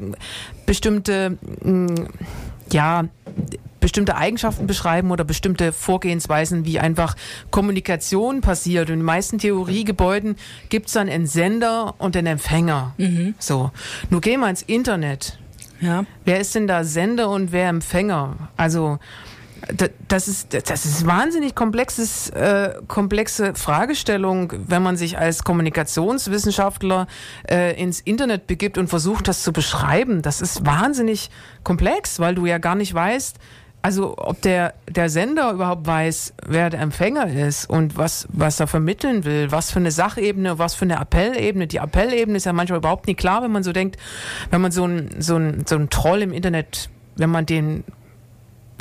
[0.65, 1.95] bestimmte, mh,
[2.73, 3.05] ja,
[3.83, 7.17] bestimmte Eigenschaften beschreiben oder bestimmte Vorgehensweisen, wie einfach
[7.51, 8.87] Kommunikation passiert.
[8.87, 10.37] Und in den meisten Theoriegebäuden
[10.69, 12.95] gibt es dann einen Sender und einen Empfänger.
[13.39, 13.71] So.
[14.09, 15.37] Nun gehen wir ins Internet.
[15.81, 16.05] Ja.
[16.23, 18.37] Wer ist denn da Sender und wer Empfänger?
[18.55, 18.99] Also
[20.07, 27.07] das ist das ist wahnsinnig komplexes äh, komplexe Fragestellung, wenn man sich als Kommunikationswissenschaftler
[27.49, 30.21] äh, ins Internet begibt und versucht, das zu beschreiben.
[30.21, 31.29] Das ist wahnsinnig
[31.63, 33.39] komplex, weil du ja gar nicht weißt,
[33.83, 38.67] also ob der der Sender überhaupt weiß, wer der Empfänger ist und was was er
[38.67, 41.67] vermitteln will, was für eine Sachebene, was für eine Appellebene.
[41.67, 43.97] Die Appellebene ist ja manchmal überhaupt nicht klar, wenn man so denkt,
[44.51, 47.83] wenn man so ein so ein so ein Troll im Internet, wenn man den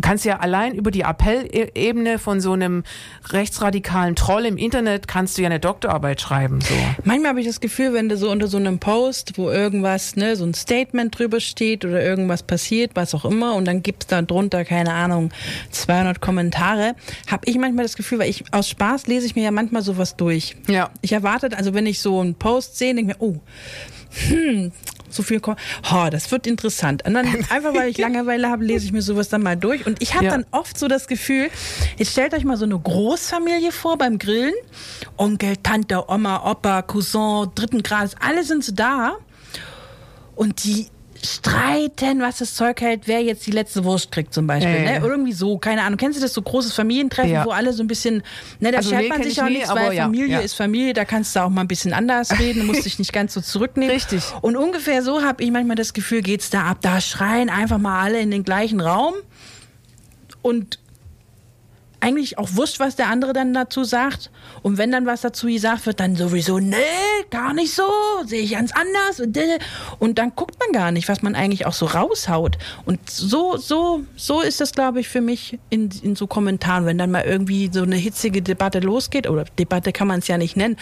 [0.02, 2.84] kannst ja allein über die Appellebene von so einem
[3.30, 6.60] rechtsradikalen Troll im Internet kannst du ja eine Doktorarbeit schreiben.
[6.60, 6.74] So.
[7.04, 10.36] Manchmal habe ich das Gefühl, wenn du so unter so einem Post, wo irgendwas, ne,
[10.36, 14.20] so ein Statement drüber steht oder irgendwas passiert, was auch immer, und dann gibt's da
[14.22, 15.30] drunter, keine Ahnung,
[15.70, 16.94] 200 Kommentare,
[17.30, 20.16] habe ich manchmal das Gefühl, weil ich aus Spaß lese ich mir ja manchmal sowas
[20.16, 20.56] durch.
[20.68, 20.90] Ja.
[21.00, 23.40] Ich erwartet, also wenn ich so einen Post sehe, denke ich mir, oh,
[24.28, 24.72] hm,
[25.14, 25.56] so viel, Kom
[25.92, 27.04] oh, das wird interessant.
[27.06, 29.86] Und dann einfach, weil ich Langeweile habe, lese ich mir sowas dann mal durch.
[29.86, 30.30] Und ich habe Ja.
[30.32, 31.50] dann oft so das Gefühl,
[31.98, 34.54] jetzt stellt euch mal so eine Großfamilie vor beim Grillen.
[35.16, 39.12] Onkel, Tante, Oma, Opa, Cousin, dritten Grades, alle sind so da.
[40.34, 40.88] Und die
[41.24, 44.84] streiten, was das Zeug hält, wer jetzt die letzte Wurst kriegt zum Beispiel.
[44.84, 45.06] Ja, ne?
[45.06, 45.96] Irgendwie so, keine Ahnung.
[45.96, 47.44] Kennst du das so großes Familientreffen, Ja.
[47.44, 48.22] wo alle so ein bisschen,
[48.60, 50.26] ne, da Also, schert nee, man sich ich auch nie, nichts, aber weil ja, Familie
[50.28, 50.40] ja.
[50.40, 53.12] ist Familie, da kannst du auch mal ein bisschen anders reden, du musst dich nicht
[53.12, 53.94] ganz so zurücknehmen.
[53.94, 54.22] Richtig.
[54.40, 56.78] Und ungefähr so habe ich manchmal das Gefühl, geht's da ab.
[56.82, 59.14] Da schreien einfach mal alle in den gleichen Raum
[60.42, 60.78] und
[62.02, 64.30] eigentlich auch wurscht, was der andere dann dazu sagt.
[64.62, 66.76] Und wenn dann was dazu gesagt wird, dann sowieso, nee,
[67.30, 67.84] gar nicht so,
[68.26, 69.20] sehe ich ganz anders.
[69.20, 69.38] Und,
[70.00, 72.58] und dann guckt man gar nicht, was man eigentlich auch so raushaut.
[72.84, 76.98] Und so, so, so ist das, glaube ich, für mich in, in so Kommentaren, wenn
[76.98, 80.56] dann mal irgendwie so eine hitzige Debatte losgeht, oder Debatte kann man es ja nicht
[80.56, 80.76] nennen,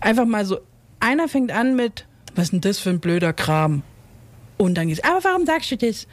[0.00, 0.60] einfach mal so,
[0.98, 3.82] einer fängt an mit, was ist denn das für ein blöder Kram?
[4.56, 6.06] Und dann geht's, aber warum sagst du das?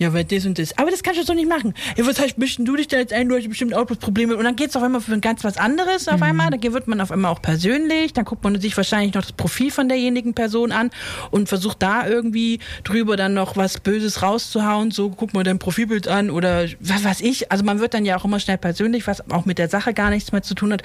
[0.00, 0.78] Ja, weil das und das.
[0.78, 1.74] Aber das kannst du so nicht machen.
[1.94, 4.34] Ja, was heißt, mischen du dich da jetzt ein, du hast bestimmt auch Probleme.
[4.34, 6.48] Und dann geht's auf einmal für ein ganz was anderes auf einmal.
[6.48, 8.14] Da wird man auf einmal auch persönlich.
[8.14, 10.90] Dann guckt man sich wahrscheinlich noch das Profil von derjenigen Person an
[11.30, 14.90] und versucht da irgendwie drüber dann noch was Böses rauszuhauen.
[14.90, 17.52] So, guck mal dein Profilbild an oder was weiß ich.
[17.52, 20.08] Also man wird dann ja auch immer schnell persönlich, was auch mit der Sache gar
[20.08, 20.82] nichts mehr zu tun hat.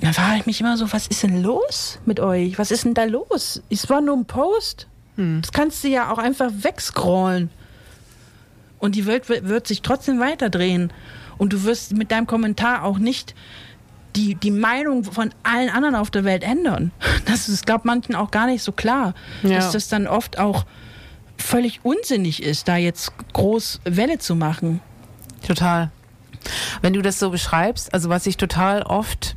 [0.00, 2.60] Dann frage ich mich immer so, was ist denn los mit euch?
[2.60, 3.60] Was ist denn da los?
[3.70, 4.86] Es war nur ein Post.
[5.16, 7.50] Das kannst du ja auch einfach wegscrollen.
[8.84, 10.92] Und die Welt wird, sich trotzdem weiterdrehen.
[11.38, 13.34] Und du wirst mit deinem Kommentar auch nicht
[14.14, 16.90] die, die Meinung von allen anderen auf der Welt ändern.
[17.24, 19.14] Das ist, glaube manchen auch gar nicht so klar.
[19.42, 19.56] Ja.
[19.56, 20.66] Dass das dann oft auch
[21.38, 24.82] völlig unsinnig ist, da jetzt groß Welle zu machen.
[25.46, 25.90] Total.
[26.82, 29.34] Wenn du das so beschreibst, also was ich total oft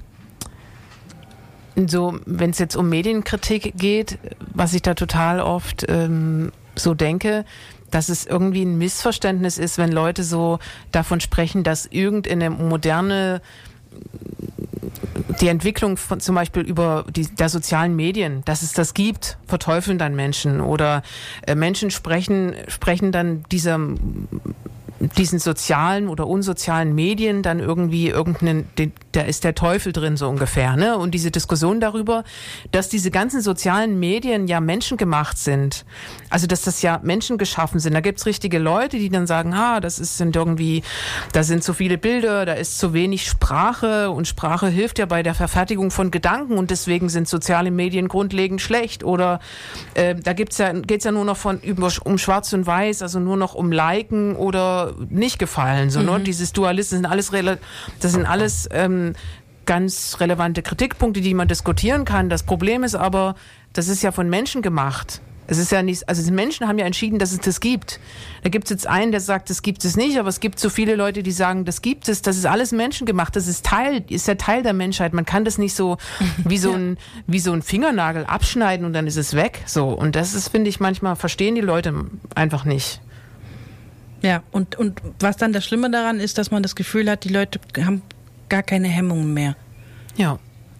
[1.86, 4.20] so, wenn es jetzt um Medienkritik geht,
[4.54, 7.46] was ich da total oft ähm, so denke,
[7.92, 10.60] dass es irgendwie ein Missverständnis ist, wenn Leute so
[10.92, 13.42] davon sprechen, dass irgendeine moderne
[15.42, 19.98] die Entwicklung von zum Beispiel über die der sozialen Medien, dass es das gibt, verteufeln
[19.98, 21.04] dann Menschen oder
[21.46, 23.80] äh, Menschen sprechen sprechen dann dieser
[25.00, 30.28] diesen sozialen oder unsozialen Medien dann irgendwie irgendeinen, den, da ist der Teufel drin so
[30.28, 30.98] ungefähr, ne?
[30.98, 32.24] Und diese Diskussion darüber,
[32.72, 35.86] dass diese ganzen sozialen Medien ja menschengemacht sind,
[36.30, 37.94] also dass das ja Menschen geschaffen sind.
[37.94, 40.84] Da gibt's richtige Leute, die dann sagen, ah, das ist, sind irgendwie,
[41.34, 45.24] da sind zu viele Bilder, da ist zu wenig Sprache und Sprache hilft ja bei
[45.24, 49.04] der Verfertigung von Gedanken und deswegen sind soziale Medien grundlegend schlecht.
[49.04, 49.40] Oder
[49.94, 53.20] äh, da gibt's ja, geht's ja nur noch von über, um Schwarz und Weiß, also
[53.20, 55.90] nur noch um Liken oder nicht gefallen.
[55.90, 56.20] So, ne?
[56.20, 57.32] Dieses Dualismus sind alles
[58.00, 59.07] das sind alles ähm,
[59.66, 62.30] ganz relevante Kritikpunkte, die man diskutieren kann.
[62.30, 63.36] Das Problem ist aber,
[63.74, 65.22] das ist ja von Menschen gemacht.
[65.50, 68.02] Es ist ja nicht, also die Menschen haben ja entschieden, dass es das gibt.
[68.44, 70.70] Da gibt es jetzt einen, der sagt, das gibt es nicht, aber es gibt so
[70.70, 74.28] viele Leute, die sagen, das gibt es, das ist alles menschengemacht, das ist Teil, ist
[74.28, 75.14] ja Teil der Menschheit.
[75.14, 75.98] Man kann das nicht so
[76.44, 79.62] wie so ein, wie so ein Fingernagel abschneiden und dann ist es weg.
[79.66, 79.88] So.
[79.88, 81.94] Und das ist, finde ich, manchmal verstehen die Leute
[82.36, 83.02] einfach nicht.
[84.22, 87.30] Ja, und, und was dann das Schlimme daran ist, dass man das Gefühl hat, die
[87.30, 88.02] Leute haben
[88.50, 89.56] gar keine Hemmungen mehr.
[90.16, 90.40] Ja.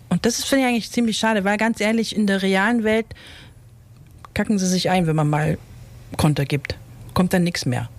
[0.10, 3.08] Und das ist, finde ich eigentlich ziemlich schade, weil ganz ehrlich, in der realen Welt
[4.34, 5.58] kacken sie sich ein, wenn man mal
[6.16, 6.78] Konter gibt.
[7.14, 7.90] Kommt dann nichts mehr.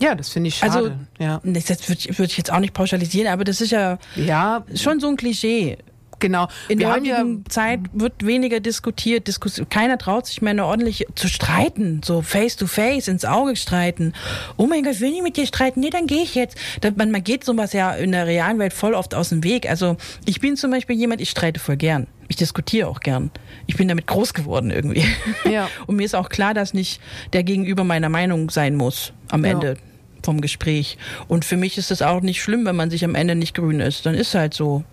[0.00, 0.72] Ja, das finde ich schade.
[0.72, 1.40] Also, ja.
[1.44, 5.00] das würde ich, würd ich jetzt auch nicht pauschalisieren, aber das ist ja ja, schon
[5.00, 5.78] so ein Klischee.
[6.20, 6.48] Genau.
[6.68, 9.26] In Wir der haben ja heutigen Zeit wird weniger diskutiert.
[9.28, 13.56] Diskus Keiner traut sich mehr eine ordentliche zu streiten, so face to face ins Auge
[13.56, 14.12] streiten.
[14.56, 15.80] Oh mein Gott, ich will nicht mit dir streiten.
[15.80, 16.56] Nee, dann gehe ich jetzt.
[16.96, 19.68] Man, man geht sowas ja in der realen Welt voll oft aus dem Weg.
[19.68, 22.06] Also ich bin zum Beispiel jemand, ich streite voll gern.
[22.28, 23.30] Ich diskutiere auch gern.
[23.66, 25.04] Ich bin damit groß geworden irgendwie.
[25.50, 25.68] Ja.
[25.86, 27.00] Und mir ist auch klar, dass nicht
[27.32, 29.52] der Gegenüber meiner Meinung sein muss am Ja.
[29.52, 29.76] Ende
[30.22, 30.98] vom Gespräch.
[31.28, 33.80] Und für mich ist es auch nicht schlimm, wenn man sich am Ende nicht grün
[33.80, 34.04] ist.
[34.04, 34.84] Dann ist halt so.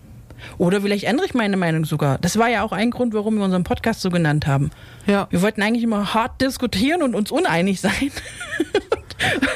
[0.58, 2.18] Oder vielleicht ändere ich meine Meinung sogar.
[2.18, 4.70] Das war ja auch ein Grund, warum wir unseren Podcast so genannt haben.
[5.06, 5.26] ja.
[5.30, 7.92] Wir wollten eigentlich immer hart diskutieren und uns uneinig sein.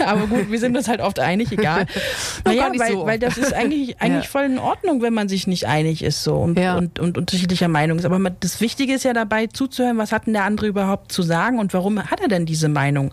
[0.05, 1.87] Aber gut, wir sind uns halt oft einig, egal.
[2.45, 4.31] Naja, weil, so weil das ist eigentlich, eigentlich Ja.
[4.31, 6.77] voll in Ordnung, wenn man sich nicht einig ist so und, Ja.
[6.79, 8.07] und, und unterschiedlicher Meinung ist.
[8.07, 11.59] Aber das Wichtige ist ja dabei zuzuhören, was hat denn der andere überhaupt zu sagen
[11.59, 13.11] und warum hat er denn diese Meinung?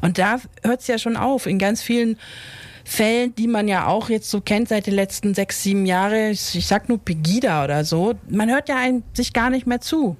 [0.00, 1.46] Und da hört es ja schon auf.
[1.46, 2.18] In ganz vielen
[2.84, 6.66] Fällen, die man ja auch jetzt so kennt seit den letzten sechs, sieben Jahren, ich
[6.66, 10.16] sag nur Pegida oder so, man hört ja einem sich gar nicht mehr zu.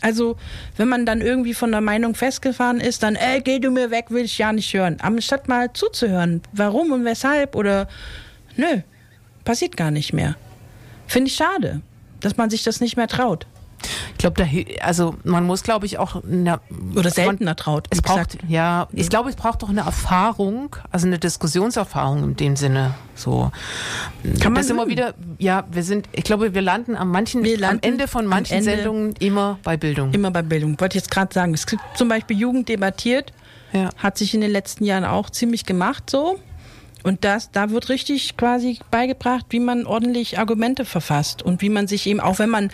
[0.00, 0.36] Also,
[0.76, 4.06] wenn man dann irgendwie von der Meinung festgefahren ist, dann, ey, geh du mir weg,
[4.10, 4.98] will ich ja nicht hören.
[5.00, 7.86] Anstatt mal zuzuhören, warum und weshalb oder,
[8.56, 8.80] nö,
[9.44, 10.34] passiert gar nicht mehr.
[11.06, 11.82] Finde ich schade,
[12.18, 13.46] dass man sich das nicht mehr traut.
[14.12, 16.60] Ich glaube, da, also man muss, glaube ich, auch eine,
[16.94, 17.86] Oder seltener traut.
[17.90, 18.38] Es braucht, gesagt.
[18.48, 22.94] ja, ich glaube, es braucht doch eine Erfahrung, also eine Diskussionserfahrung in dem Sinne.
[23.14, 23.50] So.
[24.40, 27.64] Kann man das immer wieder, ja, wir sind, ich glaube, wir landen am manchen, landen
[27.64, 30.12] am Ende von manchen Ende Sendungen immer bei Bildung.
[30.12, 30.78] Immer bei Bildung.
[30.80, 31.54] Wollte ich jetzt gerade sagen.
[31.54, 33.32] Es gibt zum Beispiel Jugend debattiert,
[33.72, 33.90] Ja.
[33.96, 36.38] hat sich in den letzten Jahren auch ziemlich gemacht so.
[37.02, 41.86] Und das, da wird richtig quasi beigebracht, wie man ordentlich Argumente verfasst und wie man
[41.88, 42.70] sich eben, auch wenn man,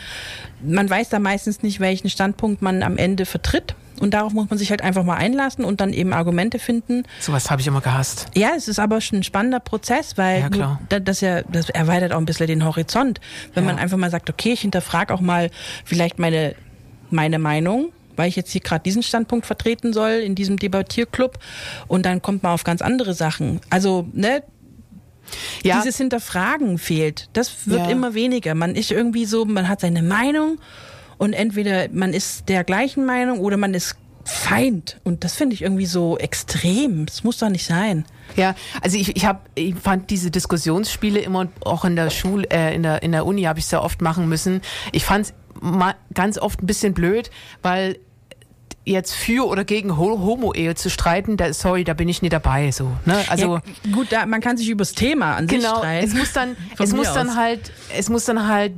[0.62, 3.74] man weiß da meistens nicht, welchen Standpunkt man am Ende vertritt.
[4.00, 7.02] Und darauf muss man sich halt einfach mal einlassen und dann eben Argumente finden.
[7.18, 8.26] Sowas habe ich immer gehasst.
[8.36, 10.80] Ja, es ist aber schon ein spannender Prozess, weil Ja, klar.
[10.88, 13.18] das, ja, das erweitert auch ein bisschen den Horizont.
[13.54, 13.72] Wenn Ja.
[13.72, 15.50] man einfach mal sagt, okay, ich hinterfrage auch mal
[15.84, 16.54] vielleicht meine,
[17.10, 17.88] meine Meinung,
[18.18, 21.38] weil ich jetzt hier gerade diesen Standpunkt vertreten soll in diesem Debattierclub
[21.86, 23.60] und dann kommt man auf ganz andere Sachen.
[23.70, 24.42] Also, ne,
[25.62, 27.28] Ja, dieses Hinterfragen fehlt.
[27.34, 27.90] Das wird Ja.
[27.90, 28.54] immer weniger.
[28.54, 30.58] Man ist irgendwie so, man hat seine Meinung
[31.18, 35.00] und entweder man ist der gleichen Meinung oder man ist Feind.
[35.04, 37.06] Und das finde ich irgendwie so extrem.
[37.06, 38.04] Das muss doch nicht sein.
[38.36, 42.74] Ja, also ich, ich, hab, ich fand diese Diskussionsspiele immer auch in der Schule, äh,
[42.74, 44.60] in der in der Uni habe ich sehr oft machen müssen.
[44.92, 45.34] Ich fand es
[46.12, 47.30] ganz oft ein bisschen blöd,
[47.62, 47.98] weil
[48.88, 52.70] jetzt für oder gegen Ho- Homo-Ehe zu streiten, da sorry, da bin ich nie dabei.
[52.72, 53.22] So, ne?
[53.28, 56.06] Also ja, gut, da, man kann sich übers Thema an sich genau, streiten.
[56.06, 58.72] es muss dann, es muss dann halt, es muss dann halt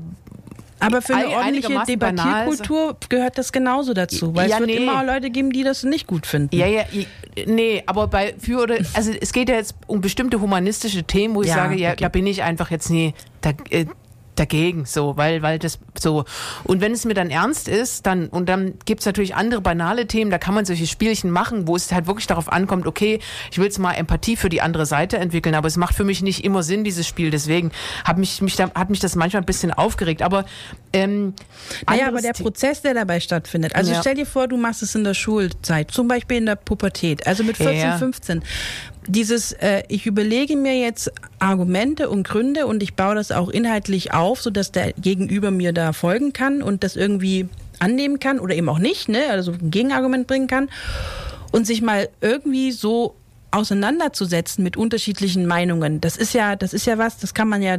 [0.80, 4.34] Aber für eine ein- ordentliche Debattierkultur gehört das genauso dazu.
[4.34, 4.76] Weil Ja, es wird nee.
[4.82, 6.56] immer auch Leute geben, die das nicht gut finden.
[6.56, 6.84] Ja, ja,
[7.46, 11.42] nee, aber bei für oder also es geht ja jetzt um bestimmte humanistische Themen, wo
[11.42, 12.02] ich Ja, sage, ja, okay.
[12.02, 13.86] da bin ich einfach jetzt nie da, äh,
[14.36, 16.24] dagegen, so, weil weil das so
[16.64, 20.30] und wenn es mir dann ernst ist, dann und dann gibt's natürlich andere banale Themen,
[20.30, 23.18] da kann man solche Spielchen machen, wo es halt wirklich darauf ankommt, okay,
[23.50, 26.22] ich will jetzt mal Empathie für die andere Seite entwickeln, aber es macht für mich
[26.22, 27.70] nicht immer Sinn dieses Spiel, deswegen
[28.04, 30.44] hat mich mich da, hat mich das manchmal ein bisschen aufgeregt, aber
[30.92, 31.34] ähm,
[31.86, 33.74] Naja, aber der Prozess, der dabei stattfindet.
[33.76, 34.00] Also Ja.
[34.00, 37.44] stell dir vor, du machst es in der Schulzeit, zum Beispiel in der Pubertät, also
[37.44, 37.98] mit 14, Ja.
[37.98, 38.42] 15.
[39.06, 44.12] Dieses, äh, ich überlege mir jetzt Argumente und Gründe und ich baue das auch inhaltlich
[44.12, 48.68] auf, sodass der Gegenüber mir da folgen kann und das irgendwie annehmen kann oder eben
[48.68, 49.30] auch nicht, ne?
[49.30, 50.68] also ein Gegenargument bringen kann
[51.50, 53.16] und sich mal irgendwie so
[53.50, 56.00] auseinanderzusetzen mit unterschiedlichen Meinungen.
[56.00, 57.76] Das ist ja, das ist ja was, das kann man ja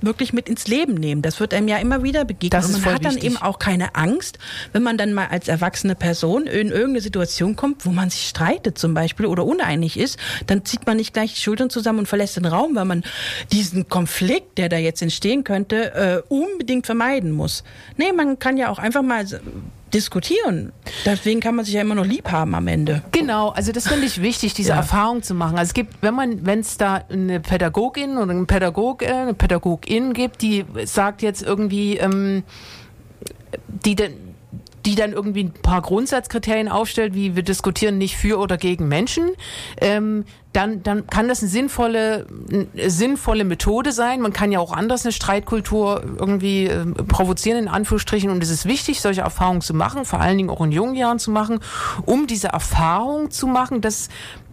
[0.00, 1.22] wirklich mit ins Leben nehmen.
[1.22, 2.50] Das wird einem ja immer wieder begegnen.
[2.60, 3.30] Das und man hat dann wichtig.
[3.30, 4.38] eben auch keine Angst,
[4.72, 8.78] wenn man dann mal als erwachsene Person in irgendeine Situation kommt, wo man sich streitet
[8.78, 12.36] zum Beispiel oder uneinig ist, dann zieht man nicht gleich die Schultern zusammen und verlässt
[12.36, 13.04] den Raum, weil man
[13.52, 17.64] diesen Konflikt, der da jetzt entstehen könnte, äh, unbedingt vermeiden muss.
[17.96, 19.26] Nee, man kann ja auch einfach mal
[19.94, 20.72] diskutieren.
[21.04, 23.02] Deswegen kann man sich ja immer noch lieb haben am Ende.
[23.12, 24.76] Genau, also das finde ich wichtig, diese Ja.
[24.76, 25.58] Erfahrung zu machen.
[25.58, 30.12] Also es gibt, wenn man, wenn es da eine Pädagogin oder einen Pädagog, eine Pädagogin
[30.12, 32.42] gibt, die sagt jetzt irgendwie, ähm,
[33.84, 34.12] die dann
[34.88, 39.32] die dann irgendwie ein paar Grundsatzkriterien aufstellt, wie wir diskutieren nicht für oder gegen Menschen,
[39.82, 40.24] ähm,
[40.54, 44.22] dann, dann kann das eine sinnvolle, eine sinnvolle Methode sein.
[44.22, 48.30] Man kann ja auch anders eine Streitkultur irgendwie äh, provozieren, in Anführungsstrichen.
[48.30, 51.18] Und es ist wichtig, solche Erfahrungen zu machen, vor allen Dingen auch in jungen Jahren
[51.18, 51.60] zu machen,
[52.06, 54.08] um diese Erfahrung zu machen, dass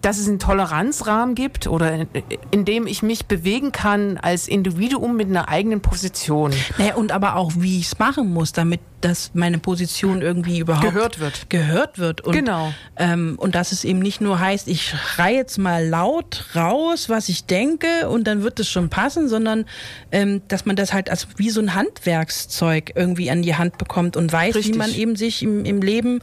[0.05, 2.07] dass es einen Toleranzrahmen gibt oder in,
[2.51, 6.53] in dem ich mich bewegen kann als Individuum mit einer eigenen Position.
[6.77, 10.85] Naja, und aber auch, wie ich es machen muss, damit dass meine Position irgendwie überhaupt
[10.85, 11.49] Gehört wird.
[11.49, 12.21] Gehört wird.
[12.21, 12.73] Und, Genau.
[12.97, 17.29] Ähm, und dass es eben nicht nur heißt, ich schreie jetzt mal laut raus, was
[17.29, 19.65] ich denke, und dann wird es schon passen, sondern
[20.11, 24.17] ähm, dass man das halt als wie so ein Handwerkszeug irgendwie an die Hand bekommt
[24.17, 24.73] und weiß, Richtig.
[24.73, 26.21] wie man eben sich im, im Leben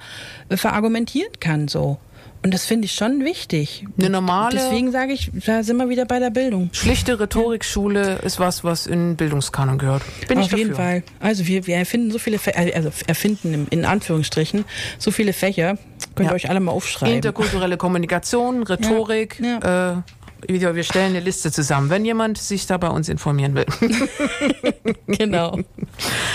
[0.49, 1.69] äh, verargumentieren kann.
[1.69, 1.99] So.
[2.45, 3.85] Und das finde ich schon wichtig.
[3.99, 6.71] Eine normale- Deswegen sage ich, da sind wir wieder bei der Bildung.
[6.73, 10.03] Schlichte Rhetorikschule ist was, was in Bildungskanon gehört.
[10.27, 10.59] Bin Auf ich dafür.
[10.65, 11.03] jeden Fall.
[11.21, 14.65] Also wir, wir erfinden so viele also erfinden in Anführungsstrichen
[14.99, 15.79] so viele Fächer.
[16.17, 16.33] Könnt ihr Ja.
[16.35, 17.15] euch alle mal aufschreiben.
[17.15, 19.41] Interkulturelle Kommunikation, Rhetorik.
[19.41, 19.93] Ja.
[19.99, 20.03] Äh,
[20.49, 23.67] wir wir stellen eine Liste zusammen, wenn jemand sich da bei uns informieren will.
[25.07, 25.59] genau.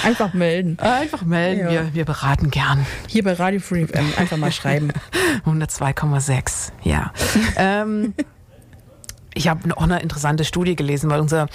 [0.04, 0.80] Einfach melden.
[0.80, 1.72] Einfach melden, Ja.
[1.72, 2.86] wir, wir beraten gern.
[3.08, 4.92] Hier bei Radio Free FM einfach mal schreiben.
[5.46, 7.12] 102,6, ja.
[7.58, 8.14] ähm,
[9.34, 11.48] ich habe noch eine interessante Studie gelesen, weil unser,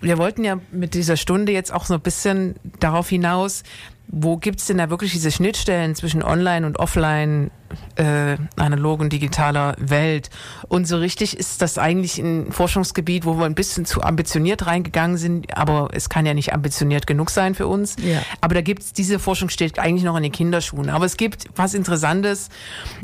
[0.00, 3.62] wir wollten ja mit dieser Stunde jetzt auch so ein bisschen darauf hinaus,
[4.08, 7.50] wo gibt's denn da wirklich diese Schnittstellen zwischen Online und Offline,
[7.96, 10.30] äh, analog und digitaler Welt?
[10.68, 15.16] Und so richtig ist das eigentlich ein Forschungsgebiet, wo wir ein bisschen zu ambitioniert reingegangen
[15.16, 17.96] sind, aber es kann ja nicht ambitioniert genug sein für uns.
[18.02, 18.22] Ja.
[18.40, 20.90] Aber da gibt's diese Forschung steht eigentlich noch in den Kinderschuhen.
[20.90, 22.48] Aber es gibt was Interessantes,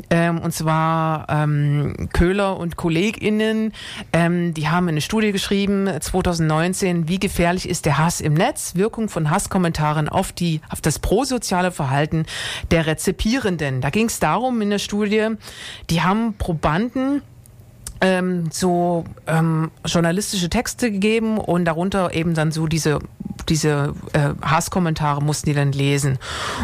[0.09, 3.73] ähm, und zwar ähm, Köhler und KollegInnen,
[4.13, 9.09] ähm, die haben eine Studie geschrieben, 2019, wie gefährlich ist der Hass im Netz, Wirkung
[9.09, 12.25] von Hasskommentaren auf, die, auf das prosoziale Verhalten
[12.71, 13.81] der Rezipierenden.
[13.81, 14.19] Da ging es
[14.57, 15.35] darum in der Studie,
[15.89, 17.21] die haben Probanden
[18.01, 22.99] ähm, so ähm, journalistische Texte gegeben und darunter eben dann so diese
[23.49, 26.19] diese äh, Hasskommentare mussten die dann lesen.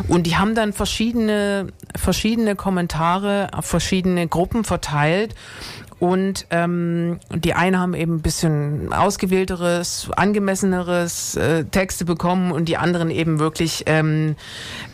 [0.10, 5.34] Und die haben dann verschiedene verschiedene Kommentare auf verschiedene Gruppen verteilt
[6.04, 12.76] und ähm, die einen haben eben ein bisschen ausgewählteres, angemesseneres äh, Texte bekommen und die
[12.76, 14.36] anderen eben wirklich ähm,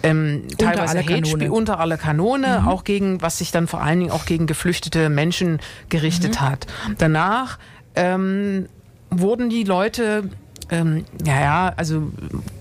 [0.04, 4.28] ähm, teilweise Hate unter aller Kanone, auch gegen, was sich dann vor allen Dingen auch
[4.28, 6.68] gegen geflüchtete Menschen gerichtet hat.
[7.00, 7.58] Danach
[7.96, 8.70] ähm,
[9.10, 10.30] wurden die Leute
[10.72, 12.12] ähm, ja, ja, also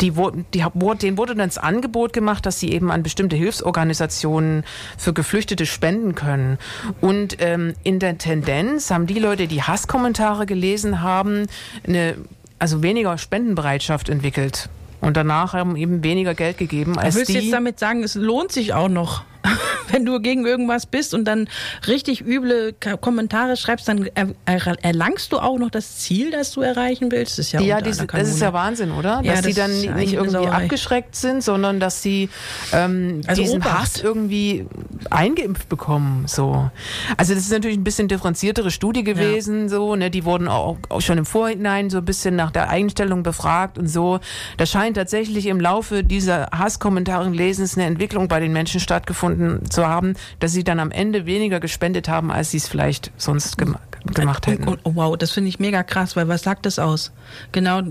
[0.00, 0.64] die wurden, die,
[1.02, 4.64] denen wurde dann das Angebot gemacht, dass sie eben an bestimmte Hilfsorganisationen
[4.96, 6.58] für Geflüchtete spenden können.
[7.00, 11.46] Und ähm, in der Tendenz haben die Leute, die Hasskommentare gelesen haben,
[11.86, 12.16] eine,
[12.58, 14.68] also weniger Spendenbereitschaft entwickelt.
[15.00, 17.40] Und danach haben eben weniger Geld gegeben als Willst du die.
[17.40, 19.22] jetzt damit sagen, es lohnt sich auch noch,
[19.92, 21.48] wenn du gegen irgendwas bist und dann
[21.86, 26.60] richtig üble Kommentare schreibst, dann er, er, erlangst du auch noch das Ziel, das du
[26.60, 27.38] erreichen willst?
[27.38, 28.52] Das ist ja, Ja, aller das ist ja.
[28.52, 29.20] Wahnsinn, oder?
[29.22, 30.64] Ja, Dass die das dann nicht irgendwie Sauerei.
[30.64, 32.28] abgeschreckt sind, sondern dass sie
[32.72, 33.78] ähm, Also diesen Obacht.
[33.78, 34.66] Hass irgendwie
[35.10, 36.24] eingeimpft bekommen.
[36.26, 36.70] So.
[37.16, 40.10] Also das ist natürlich ein bisschen differenziertere Studie gewesen, so, ne?
[40.10, 43.88] Die wurden auch, auch schon im Vorhinein so ein bisschen nach der Einstellung befragt und
[43.88, 44.20] so.
[44.56, 49.37] Da scheint tatsächlich im Laufe dieser Hasskommentare Lesens eine Entwicklung bei den Menschen stattgefunden
[49.70, 53.58] zu haben, dass sie dann am Ende weniger gespendet haben, als sie es vielleicht sonst
[53.58, 53.80] gema
[54.14, 54.68] gemacht hätten.
[54.68, 57.12] Und, oh, wow, das finde ich mega krass, weil was sagt das aus?
[57.52, 57.82] Genau,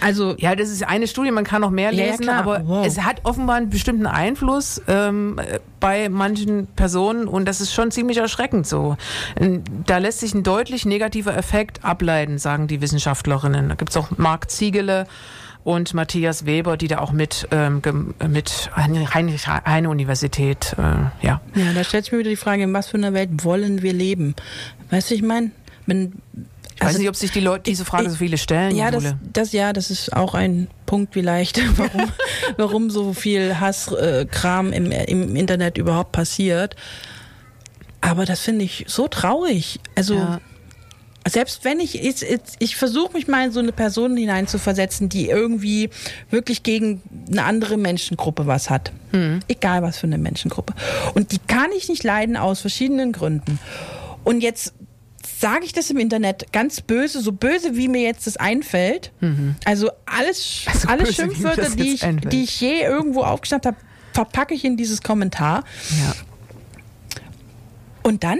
[0.00, 2.38] also Ja, das ist eine Studie, man kann noch mehr Ja, ja, lesen, klar.
[2.40, 2.86] aber Wow.
[2.86, 7.90] es hat offenbar einen bestimmten Einfluss ähm, äh, bei manchen Personen und das ist schon
[7.90, 8.96] ziemlich erschreckend so.
[9.86, 13.70] Da lässt sich ein deutlich negativer Effekt ableiten, sagen die Wissenschaftlerinnen.
[13.70, 15.06] Da gibt's auch Marc Ziegele
[15.64, 17.82] und Matthias Weber, die da auch mit, ähm,
[18.28, 21.40] mit Heinrich-Heine-Universität, äh, ja.
[21.54, 23.92] Ja, da stellt sich mir wieder die Frage, in was für einer Welt wollen wir
[23.92, 24.34] leben?
[24.90, 25.52] Weißt du, ich meine,
[25.86, 26.14] wenn
[26.74, 29.52] Ich weiß nicht, ob sich die Leute diese Frage so viele stellen, ja, das, das,
[29.52, 32.10] ja, das ist auch ein Punkt vielleicht, warum,
[32.56, 36.74] warum so viel Hasskram im, im Internet überhaupt passiert.
[38.00, 39.78] Aber das finde ich so traurig.
[39.94, 40.40] Also Ja.
[41.28, 42.24] Selbst wenn ich, ich,
[42.58, 45.90] ich, versuche mich mal in so eine Person hineinzuversetzen, die irgendwie
[46.30, 48.92] wirklich gegen eine andere Menschengruppe was hat.
[49.46, 50.74] Egal was für eine Menschengruppe.
[51.14, 53.58] Und die kann ich nicht leiden aus verschiedenen Gründen.
[54.24, 54.74] Und jetzt
[55.38, 59.12] sage ich das im Internet ganz böse, so böse wie mir jetzt das einfällt.
[59.64, 62.32] Also alles, Also alle böse, Schimpfwörter, die ich, einfällt.
[62.32, 63.76] die ich je irgendwo aufgeschnappt habe,
[64.12, 65.64] verpacke ich in dieses Kommentar.
[65.90, 66.14] Ja.
[68.02, 68.38] Und dann?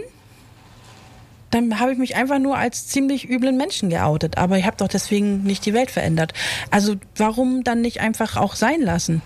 [1.53, 4.39] Dann habe ich mich einfach nur als ziemlich üblen Menschen geoutet.
[4.39, 6.33] Aber ich habe doch deswegen nicht die Welt verändert.
[6.71, 9.23] Also warum dann nicht einfach auch sein lassen?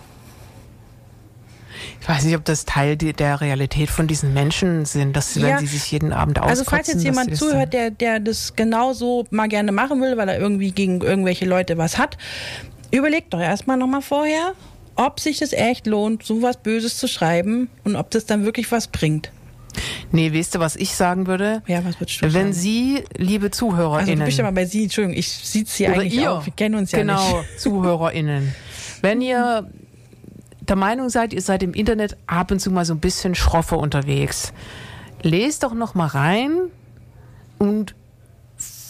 [2.01, 5.47] Ich weiß nicht, ob das Teil der Realität von diesen Menschen sind, dass sie, Ja.
[5.47, 6.59] wenn sie sich jeden Abend auskotzen.
[6.59, 10.39] Also falls jetzt jemand zuhört, der, der das genauso mal gerne machen will, weil er
[10.39, 12.17] irgendwie gegen irgendwelche Leute was hat,
[12.91, 14.53] überlegt doch erstmal nochmal vorher,
[14.95, 18.71] ob sich das echt lohnt, so was Böses zu schreiben und ob das dann wirklich
[18.71, 19.31] was bringt.
[20.11, 21.61] Nee, weißt du, was ich sagen würde?
[21.67, 22.53] Ja, was würdest du Wenn sagen?
[22.53, 26.15] Sie, liebe Also du ZuhörerInnen, bist ja mal bei Sie, Entschuldigung, ich sieht Sie eigentlich
[26.15, 26.45] ihr, auch.
[26.45, 27.45] Wir kennen uns ja genau, nicht.
[27.59, 28.55] ZuhörerInnen,
[29.01, 29.69] wenn ihr
[30.61, 33.77] der Meinung seid, ihr seid im Internet ab und zu mal so ein bisschen schroffer
[33.77, 34.53] unterwegs,
[35.21, 36.51] lest doch noch mal rein
[37.57, 37.95] und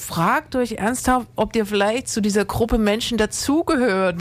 [0.07, 4.15] fragt euch ernsthaft, ob ihr vielleicht zu dieser Gruppe Menschen dazugehört,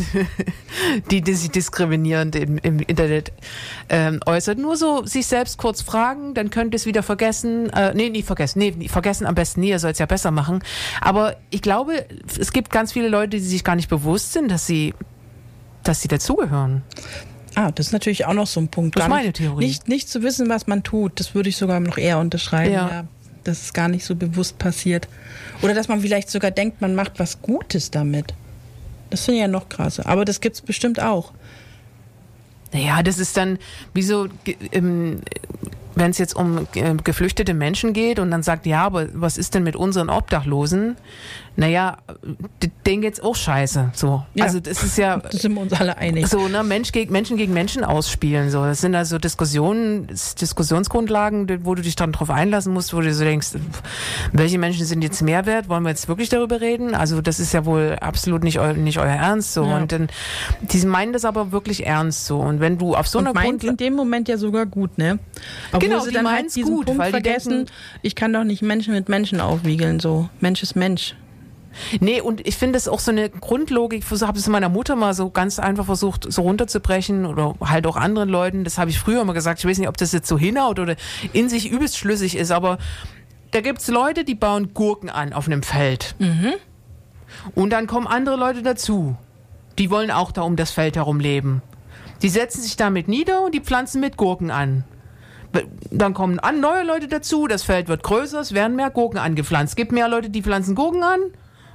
[1.12, 3.32] die, die sich diskriminierend im, im Internet
[3.88, 4.58] ähm, äußert.
[4.58, 7.70] Nur so sich selbst kurz fragen, dann könnt ihr es wieder vergessen.
[7.70, 8.58] Äh, nee, nie vergessen.
[8.58, 10.58] Nee, vergessen am besten nie, ihr sollt es ja besser machen.
[11.00, 12.04] Aber ich glaube,
[12.36, 14.92] es gibt ganz viele Leute, die sich gar nicht bewusst sind, dass sie,
[15.84, 16.82] dass sie dazugehören.
[17.54, 18.96] Ah, das ist natürlich auch noch so ein Punkt.
[18.96, 19.64] Das ist meine nicht, Theorie.
[19.64, 22.74] Nicht, nicht zu wissen, was man tut, das würde ich sogar noch eher unterschreiben.
[22.74, 22.88] Ja.
[22.88, 23.04] Ja.
[23.46, 25.08] Dass es gar nicht so bewusst passiert.
[25.62, 28.34] Oder dass man vielleicht sogar denkt, man macht was Gutes damit.
[29.10, 30.06] Das finde ich ja noch krasser.
[30.06, 31.32] Aber das gibt es bestimmt auch.
[32.72, 33.58] Naja, das ist dann
[33.94, 35.20] wie so, ge- ähm,
[35.94, 39.54] wenn es jetzt um äh, geflüchtete Menschen geht und dann sagt, ja, aber was ist
[39.54, 40.96] denn mit unseren Obdachlosen?
[41.58, 41.96] Naja,
[42.62, 43.90] d- denen geht's auch scheiße.
[43.94, 44.22] So.
[44.34, 44.44] Ja.
[44.44, 46.26] Also das ist ja Da sind wir uns alle einig.
[46.28, 48.50] so, ne, Mensch gegen, Menschen gegen Menschen ausspielen.
[48.50, 48.62] So.
[48.64, 50.06] Das sind also Diskussionen,
[50.40, 53.48] Diskussionsgrundlagen, wo du dich dann drauf einlassen musst, wo du so denkst,
[54.32, 55.68] welche Menschen sind jetzt mehr wert?
[55.68, 56.94] Wollen wir jetzt wirklich darüber reden?
[56.94, 59.54] Also das ist ja wohl absolut nicht, eu, nicht euer Ernst.
[59.54, 59.64] So.
[59.64, 59.76] Ja.
[59.78, 60.08] Und dann,
[60.60, 62.38] die meinen das aber wirklich ernst so.
[62.38, 64.98] Und wenn du auf so einer und meint Grundlage in dem Moment ja sogar gut,
[64.98, 65.18] ne?
[65.72, 68.32] Obwohl Genau, sie die dann halt diesen gut, Punkt weil die vergessen, denken- ich kann
[68.32, 70.28] doch nicht Menschen mit Menschen aufwiegeln, so.
[70.40, 71.14] Mensch ist Mensch.
[72.00, 75.14] Nee, und ich finde es auch so eine Grundlogik, ich habe es meiner Mutter mal
[75.14, 78.64] so ganz einfach versucht, so runterzubrechen oder halt auch anderen Leuten.
[78.64, 79.60] Das habe ich früher immer gesagt.
[79.60, 80.96] Ich weiß nicht, ob das jetzt so hinhaut oder
[81.32, 82.78] in sich übelst schlüssig ist, aber
[83.50, 86.14] da gibt's Leute, die bauen Gurken an auf einem Feld.
[87.54, 89.16] Und dann kommen andere Leute dazu.
[89.78, 91.62] Die wollen auch da um das Feld herum leben.
[92.22, 94.84] Die setzen sich damit nieder und die pflanzen mit Gurken an.
[95.90, 99.72] Dann kommen an neue Leute dazu, das Feld wird größer, es werden mehr Gurken angepflanzt.
[99.72, 101.20] Es gibt mehr Leute, die pflanzen Gurken an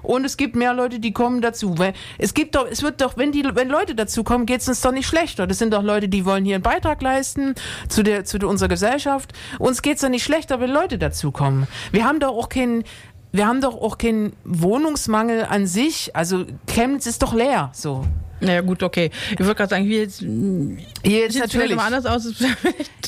[0.03, 1.75] und es gibt mehr Leute, die kommen dazu.
[2.17, 4.81] Es gibt doch, es wird doch, wenn die, wenn Leute dazu kommen, geht es uns
[4.81, 5.47] doch nicht schlechter.
[5.47, 7.55] Das sind doch Leute, die wollen hier einen Beitrag leisten
[7.87, 9.33] zu der, zu unserer Gesellschaft.
[9.59, 11.67] Uns geht's doch nicht schlechter, wenn Leute dazukommen.
[11.91, 12.83] Wir haben doch auch keinen,
[13.31, 16.15] wir haben doch auch keinen Wohnungsmangel an sich.
[16.15, 18.05] Also Chemnitz ist doch leer, so.
[18.41, 19.11] Naja, gut, okay.
[19.31, 22.33] Ich würde gerade sagen, hier jetzt, Hier jetzt sieht es vielleicht mal anders aus.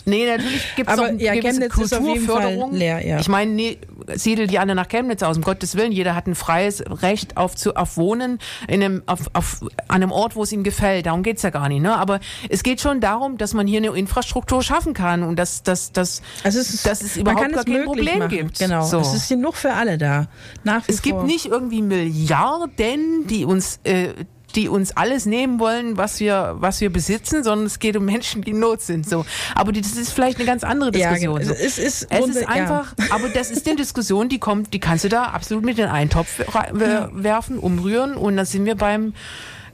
[0.05, 2.73] Nee, natürlich gibt es auch ja, Chemnitz Kulturförderung.
[2.73, 3.19] leer, ja.
[3.19, 3.77] Ich meine, nee,
[4.15, 5.91] siedel die alle nach Chemnitz aus, um Gottes Willen.
[5.93, 10.11] Jeder hat ein freies Recht auf, zu, auf Wohnen in einem, auf, auf, an einem
[10.11, 11.05] Ort, wo es ihm gefällt.
[11.05, 11.81] Darum geht's ja gar nicht.
[11.81, 11.95] Ne?
[11.95, 12.19] Aber
[12.49, 16.21] es geht schon darum, dass man hier eine Infrastruktur schaffen kann und dass, dass, dass,
[16.43, 18.29] Also es ist, dass es überhaupt gar es kein Problem machen.
[18.29, 18.59] gibt.
[18.59, 18.85] Genau.
[18.85, 18.99] So.
[18.99, 20.27] Es ist genug für alle da.
[20.65, 21.23] Nach wie Es gibt vor.
[21.25, 24.09] nicht irgendwie Milliarden, die uns, äh,
[24.55, 28.41] die uns alles nehmen wollen, was wir, was wir besitzen, sondern es geht um Menschen,
[28.43, 29.07] die in Not sind.
[29.07, 29.25] So,
[29.55, 31.39] aber die, das ist vielleicht eine ganz andere Ja, Diskussion.
[31.39, 31.53] genau.
[31.53, 31.59] so.
[31.59, 35.09] Es ist, Es ist einfach, aber das ist eine Diskussion, die kommt, die kannst du
[35.09, 36.39] da absolut mit in einen Topf
[36.73, 39.13] werfen, umrühren und dann sind wir beim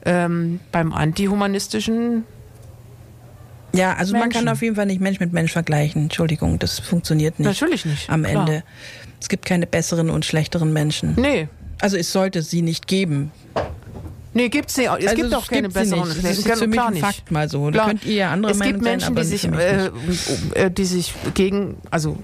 [0.04, 2.24] ähm, beim antihumanistischen.
[3.72, 4.44] Ja, ja also man Menschen.
[4.44, 6.04] kann auf jeden Fall nicht Mensch mit Mensch vergleichen.
[6.04, 7.46] Entschuldigung, das funktioniert nicht.
[7.46, 8.08] Natürlich nicht.
[8.10, 8.48] Am klar.
[8.48, 8.64] Ende.
[9.20, 11.14] Es gibt keine besseren und schlechteren Menschen.
[11.16, 11.48] Nee.
[11.80, 13.32] Also es sollte sie nicht geben.
[14.32, 14.86] Nee, gibt's nicht.
[14.86, 16.08] Es also gibt auch keine besseren.
[16.08, 16.24] nicht.
[16.24, 16.96] Das ist für mich ein.
[16.96, 17.70] Fakt mal so.
[17.70, 19.90] Da könnt ihr ja andere es gibt Menschen, sein, aber die sich, äh,
[20.54, 22.16] äh, die sich gegen, also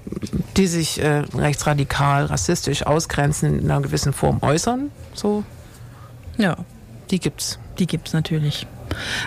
[0.55, 4.91] die sich äh, rechtsradikal, rassistisch ausgrenzen in einer gewissen Form äußern.
[5.13, 5.43] So,
[6.37, 6.55] Ja,
[7.11, 7.59] die gibt's.
[7.77, 8.67] die gibt's natürlich.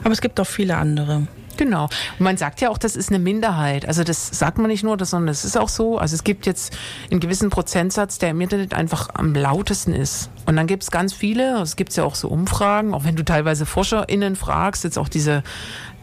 [0.03, 1.26] Aber es gibt auch viele andere.
[1.61, 1.90] Genau.
[2.18, 3.86] Und man sagt ja auch, das ist eine Minderheit.
[3.86, 5.98] Also das sagt man nicht nur, das, sondern es ist auch so.
[5.98, 6.74] Also es gibt jetzt
[7.11, 10.30] einen gewissen Prozentsatz, der im Internet einfach am lautesten ist.
[10.46, 13.26] Und dann gibt es ganz viele, es gibt ja auch so Umfragen, auch wenn du
[13.26, 15.42] teilweise ForscherInnen fragst, jetzt auch diese,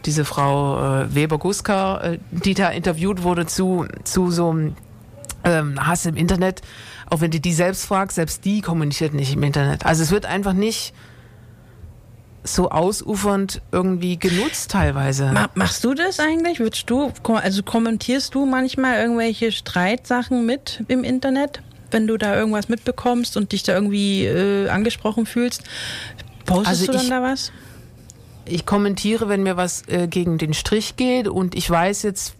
[0.04, 4.76] diese Frau äh, Weber-Guska, äh, die da interviewt wurde zu, zu so einem
[5.42, 6.62] ähm, Hass im Internet,
[7.10, 9.84] auch wenn du die selbst fragst, selbst die kommuniziert nicht im Internet.
[9.84, 10.94] Also es wird einfach nicht
[12.54, 15.32] so ausufernd irgendwie genutzt teilweise.
[15.32, 16.60] Ma machst du das eigentlich?
[16.60, 21.62] Würdest du, also kommentierst du manchmal irgendwelche Streitsachen mit im Internet?
[21.90, 25.62] Wenn du da irgendwas mitbekommst und dich da irgendwie äh, angesprochen fühlst,
[26.44, 27.52] postest Also du dann ich- da was?
[28.44, 32.34] ich kommentiere, wenn mir was äh, gegen den Strich geht und ich weiß jetzt,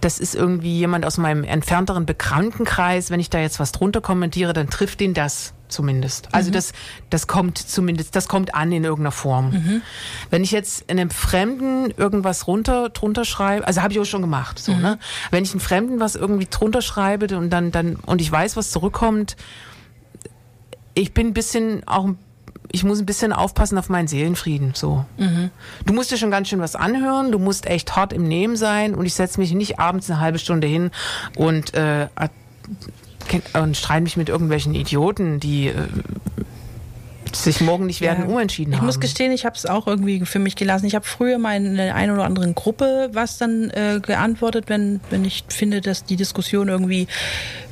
[0.00, 4.52] das ist irgendwie jemand aus meinem entfernteren Bekanntenkreis, wenn ich da jetzt was drunter kommentiere,
[4.52, 5.52] dann trifft ihn das.
[5.68, 6.28] Zumindest.
[6.32, 6.72] Also das,
[7.10, 9.82] das kommt zumindest, das kommt an in irgendeiner Form.
[10.30, 14.58] Wenn ich jetzt einem Fremden irgendwas runter drunter schreibe, also habe ich auch schon gemacht,
[14.58, 14.98] so, ne?
[15.30, 18.70] Wenn ich einem Fremden was irgendwie drunter schreibe und dann, dann, und ich weiß, was
[18.70, 19.36] zurückkommt,
[20.94, 22.08] ich bin ein bisschen auch
[22.72, 24.72] ich muss ein bisschen aufpassen auf meinen Seelenfrieden.
[24.74, 25.04] So.
[25.84, 28.94] Du musst dir schon ganz schön was anhören, du musst echt hart im Nehmen sein
[28.94, 30.90] und ich setze mich nicht abends eine halbe Stunde hin
[31.36, 32.08] und, äh,
[33.54, 35.72] und streite mich mit irgendwelchen Idioten, die äh,
[37.32, 38.30] sich morgen nicht werden Ja.
[38.30, 38.86] umentschieden Ich haben.
[38.86, 40.86] muss gestehen, ich habe es auch irgendwie für mich gelassen.
[40.86, 45.00] Ich habe früher mal in der einen oder anderen Gruppe was dann äh, geantwortet, wenn,
[45.10, 47.08] wenn ich finde, dass die Diskussion irgendwie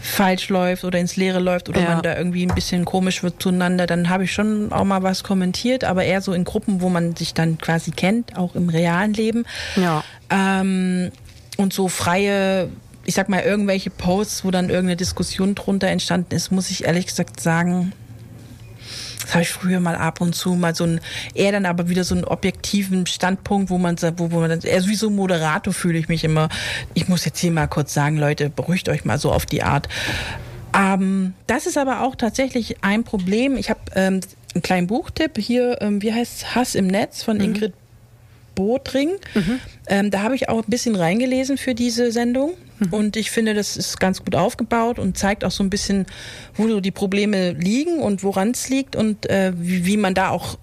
[0.02, 1.94] falsch läuft oder ins Leere läuft oder Ja.
[1.94, 5.22] man da irgendwie ein bisschen komisch wird zueinander, dann habe ich schon auch mal was
[5.24, 9.14] kommentiert, aber eher so in Gruppen, wo man sich dann quasi kennt, auch im realen
[9.14, 9.44] Leben.
[9.76, 10.02] ja.
[10.30, 11.10] Ähm,
[11.56, 12.68] und so freie,
[13.04, 17.06] ich sag mal, irgendwelche Posts, wo dann irgendeine Diskussion drunter entstanden ist, muss ich ehrlich
[17.06, 17.92] gesagt sagen,
[19.24, 21.00] das habe ich früher mal ab und zu mal so ein,
[21.34, 24.80] eher dann aber wieder so einen objektiven Standpunkt, wo man wo, wo man dann, eher
[24.82, 26.48] so wie so ein Moderator fühle ich mich immer.
[26.92, 29.88] Ich muss jetzt hier mal kurz sagen, Leute, beruhigt euch mal so auf die Art.
[30.76, 33.56] Ähm, das ist aber auch tatsächlich ein Problem.
[33.56, 34.20] Ich habe ähm,
[34.54, 37.72] einen kleinen Buchtipp hier, ähm, wie heißt Hass im Netz von Ingrid
[38.54, 39.10] Bodring.
[39.86, 42.54] Ähm, da habe ich auch ein bisschen reingelesen für diese Sendung.
[42.90, 46.06] Und ich finde, das ist ganz gut aufgebaut und zeigt auch so ein bisschen,
[46.54, 50.30] wo so die Probleme liegen und woran es liegt und äh, wie, wie man da
[50.30, 50.58] auch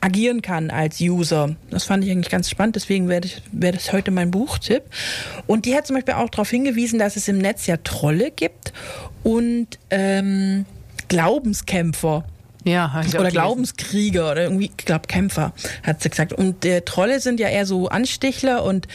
[0.00, 1.56] agieren kann als User.
[1.70, 3.22] Das fand ich eigentlich ganz spannend, deswegen wäre
[3.52, 4.82] das heute mein Buchtipp.
[5.46, 8.72] Und die hat zum Beispiel auch darauf hingewiesen, dass es im Netz ja Trolle gibt
[9.24, 10.66] und ähm,
[11.08, 12.24] Glaubenskämpfer
[12.64, 13.30] Ja, ich oder.
[13.30, 15.52] Glaubenskrieger oder irgendwie, ich glaube Kämpfer,
[15.82, 16.32] hat sie gesagt.
[16.32, 18.88] Und äh, Trolle sind ja eher so Anstichler und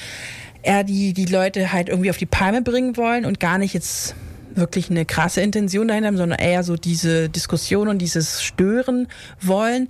[0.61, 4.15] eher die, die Leute halt irgendwie auf die Palme bringen wollen und gar nicht jetzt
[4.55, 9.07] wirklich eine krasse Intention dahinter haben, sondern eher so diese Diskussion und dieses Stören
[9.41, 9.89] wollen.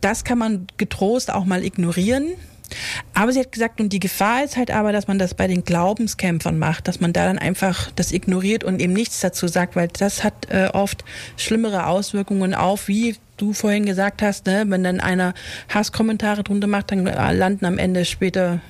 [0.00, 2.28] Das kann man getrost auch mal ignorieren.
[3.14, 5.64] Aber sie hat gesagt, und die Gefahr ist halt aber, dass man das bei den
[5.64, 9.88] Glaubenskämpfern macht, dass man da dann einfach das ignoriert und eben nichts dazu sagt, weil
[9.88, 11.04] das hat äh, oft
[11.36, 14.64] schlimmere Auswirkungen auf, wie du vorhin gesagt hast, ne?
[14.68, 15.34] wenn dann einer
[15.72, 18.60] Hasskommentare drunter macht, dann landen am Ende später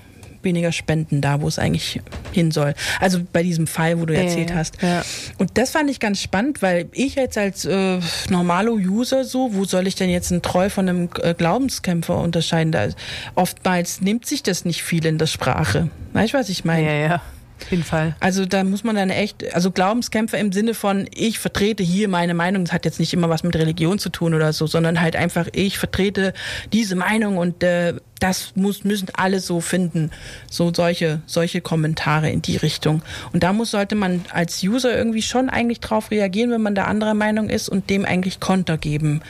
[0.42, 2.00] weniger Spenden da, wo es eigentlich
[2.32, 2.74] hin soll.
[3.00, 4.80] Also bei diesem Fall, wo du Ja, erzählt hast.
[4.82, 5.02] ja.
[5.38, 9.64] Und das fand ich ganz spannend, weil ich jetzt als äh, normalo User so, wo
[9.64, 12.72] soll ich denn jetzt einen Troll von einem äh, Glaubenskämpfer unterscheiden?
[12.72, 12.88] Da,
[13.34, 15.88] oftmals nimmt sich das nicht viel in der Sprache.
[16.12, 16.86] Weißt du, was ich meine?
[16.86, 17.22] Ja, ja,
[17.62, 18.16] auf jeden Fall.
[18.20, 22.34] Also da muss man dann echt, also Glaubenskämpfer im Sinne von, ich vertrete hier meine
[22.34, 25.16] Meinung, das hat jetzt nicht immer was mit Religion zu tun oder so, sondern halt
[25.16, 26.32] einfach, ich vertrete
[26.72, 30.10] diese Meinung und äh, das muss, müssen alle so finden.
[30.48, 33.02] So solche, solche Kommentare in die Richtung.
[33.32, 36.84] Und da muss, sollte man als User irgendwie schon eigentlich drauf reagieren, wenn man da
[36.84, 39.22] anderer Meinung ist und dem eigentlich Konter geben.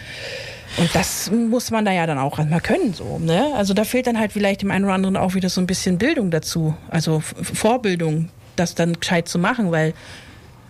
[0.76, 3.52] Und das muss man da ja dann auch erstmal können, so, ne?
[3.56, 5.98] Also da fehlt dann halt vielleicht dem einen oder anderen auch wieder so ein bisschen
[5.98, 6.74] Bildung dazu.
[6.88, 9.94] Also Vorbildung, das dann gescheit zu machen, weil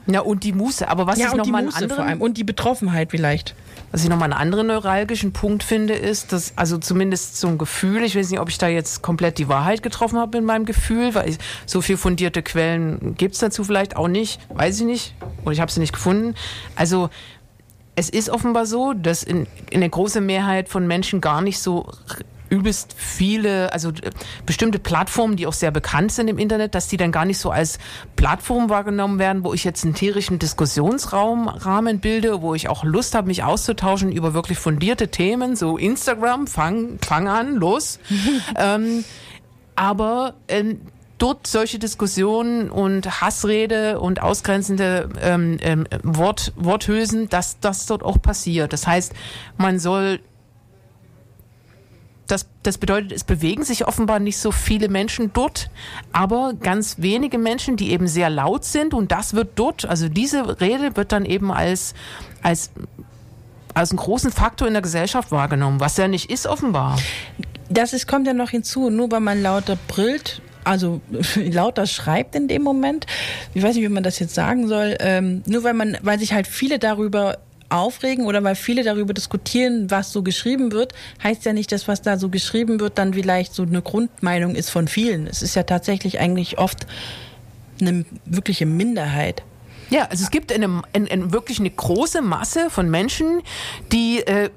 [0.06, 0.88] Ja, und die Muße.
[0.88, 2.44] Aber was ja ich und noch die mal einen Muße vor anderen allem und die
[2.44, 3.54] Betroffenheit vielleicht.
[3.92, 8.04] Was ich nochmal einen anderen neuralgischen Punkt finde, ist, dass, also zumindest so ein Gefühl,
[8.04, 11.14] ich weiß nicht, ob ich da jetzt komplett die Wahrheit getroffen habe in meinem Gefühl,
[11.14, 15.52] weil ich, so viel fundierte Quellen gibt's dazu vielleicht auch nicht, weiß ich nicht, oder
[15.52, 16.34] ich habe sie nicht gefunden.
[16.76, 17.10] Also
[17.96, 21.86] es ist offenbar so, dass in, in der großen Mehrheit von Menschen gar nicht so
[22.50, 24.10] übelst viele, also äh,
[24.44, 27.50] bestimmte Plattformen, die auch sehr bekannt sind im Internet, dass die dann gar nicht so
[27.50, 27.78] als
[28.16, 33.14] Plattform wahrgenommen werden, wo ich jetzt einen tierischen Diskussionsraum Rahmen bilde, wo ich auch Lust
[33.14, 38.00] habe, mich auszutauschen über wirklich fundierte Themen, so Instagram, fang, fang an, los.
[38.56, 39.04] ähm,
[39.76, 40.80] aber ähm,
[41.20, 48.20] dort solche Diskussionen und Hassrede und ausgrenzende ähm, ähm, Wort, Worthülsen, dass das dort auch
[48.20, 48.72] passiert.
[48.72, 49.12] Das heißt,
[49.56, 50.20] man soll
[52.26, 55.70] das, das bedeutet, es bewegen sich offenbar nicht so viele Menschen dort,
[56.12, 60.60] aber ganz wenige Menschen, die eben sehr laut sind und das wird dort, also diese
[60.60, 61.94] Rede wird dann eben als,
[62.42, 62.70] als,
[63.74, 66.98] als einen großen Faktor in der Gesellschaft wahrgenommen, was ja nicht ist offenbar.
[67.68, 71.00] Das ist, kommt ja noch hinzu, nur weil man lauter brüllt, also
[71.36, 73.06] lauter schreibt in dem Moment,
[73.54, 76.32] ich weiß nicht, wie man das jetzt sagen soll, ähm, nur weil man, weil sich
[76.32, 77.38] halt viele darüber
[77.70, 80.92] aufregen oder weil viele darüber diskutieren, was so geschrieben wird,
[81.22, 84.70] heißt ja nicht, dass was da so geschrieben wird, dann vielleicht so eine Grundmeinung ist
[84.70, 85.26] von vielen.
[85.26, 86.86] Es ist ja tatsächlich eigentlich oft
[87.80, 89.42] eine wirkliche Minderheit.
[89.88, 93.40] Ja, also es gibt eine, eine, eine wirklich eine große Masse von Menschen,
[93.92, 94.50] die, äh,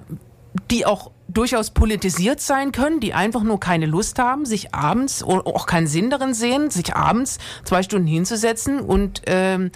[0.70, 5.48] die auch durchaus politisiert sein können, die einfach nur keine Lust haben, sich abends oder
[5.48, 9.72] auch keinen Sinn darin sehen, sich abends zwei Stunden hinzusetzen und ähm,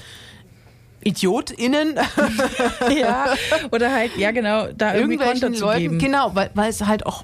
[1.03, 1.95] IdiotInnen,
[2.97, 3.26] ja,
[3.72, 5.99] oder halt, ja genau, da irgendwie Konter zu Leuten, geben.
[5.99, 7.24] genau, weil, weil es halt auch,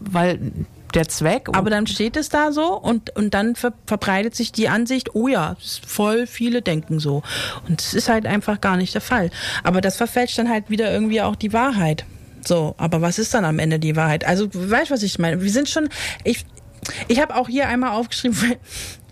[0.00, 0.52] weil
[0.94, 1.48] der Zweck.
[1.52, 5.28] Aber dann steht es da so und, und dann ver verbreitet sich die Ansicht, oh
[5.28, 7.22] ja, voll viele denken so.
[7.68, 9.30] Und es ist halt einfach gar nicht der Fall.
[9.62, 12.06] Aber das verfälscht dann halt wieder irgendwie auch die Wahrheit.
[12.46, 14.24] So, aber was ist dann am Ende die Wahrheit?
[14.24, 15.42] Also, weißt du, was ich meine?
[15.42, 15.88] Wir sind schon,
[16.22, 16.46] ich,
[17.08, 18.56] ich habe auch hier einmal aufgeschrieben, weil,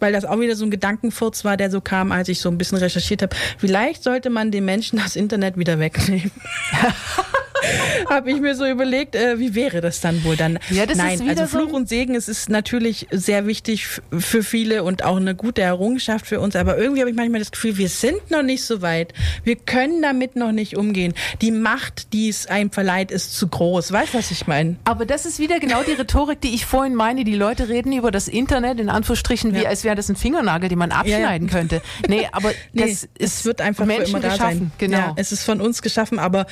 [0.00, 2.58] weil das auch wieder so ein Gedankenfurz war, der so kam, als ich so ein
[2.58, 3.34] bisschen recherchiert habe.
[3.58, 6.30] Vielleicht sollte man den Menschen das Internet wieder wegnehmen.
[8.10, 10.58] habe ich mir so überlegt, äh, wie wäre das dann wohl dann?
[10.70, 13.46] Ja, das ist Nein, wieder also so Fluch ein- und Segen, es ist natürlich sehr
[13.46, 13.86] wichtig
[14.16, 16.56] für viele und auch eine gute Errungenschaft für uns.
[16.56, 19.12] Aber irgendwie habe ich manchmal das Gefühl, wir sind noch nicht so weit.
[19.44, 21.14] Wir können damit noch nicht umgehen.
[21.40, 23.92] Die Macht, die es einem verleiht, ist zu groß.
[23.92, 24.76] Weißt du, was ich meine?
[24.84, 27.24] Aber das ist wieder genau die Rhetorik, die ich vorhin meine.
[27.24, 29.68] Die Leute reden über das Internet in Anführungsstrichen, wie Ja.
[29.68, 31.80] als wäre das ein Fingernagel, den man abschneiden könnte.
[32.08, 34.58] Nee, aber Nee, das es ist wird einfach für Menschen immer da geschaffen.
[34.58, 34.72] sein.
[34.78, 34.96] Genau.
[34.98, 36.46] Ja, es ist von uns geschaffen, aber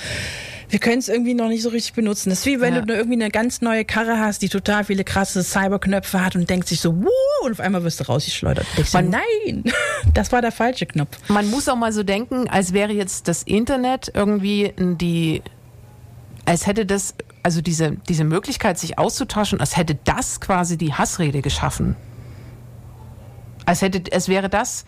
[0.72, 2.30] wir können es irgendwie noch nicht so richtig benutzen.
[2.30, 2.80] Das ist wie wenn Ja.
[2.80, 6.48] du nur irgendwie eine ganz neue Karre hast, die total viele krasse Cyberknöpfe hat und
[6.48, 7.08] denkst sich so, Wuh,
[7.44, 8.66] und auf einmal wirst du rausgeschleudert.
[8.78, 9.64] Denkst Man- nein,
[10.14, 11.18] das war der falsche Knopf.
[11.28, 15.42] Man muss auch mal so denken, als wäre jetzt das Internet irgendwie die,
[16.46, 21.42] als hätte das, also diese, diese Möglichkeit, sich auszutauschen, als hätte das quasi die Hassrede
[21.42, 21.96] geschaffen.
[23.66, 24.86] Als hätte, es wäre das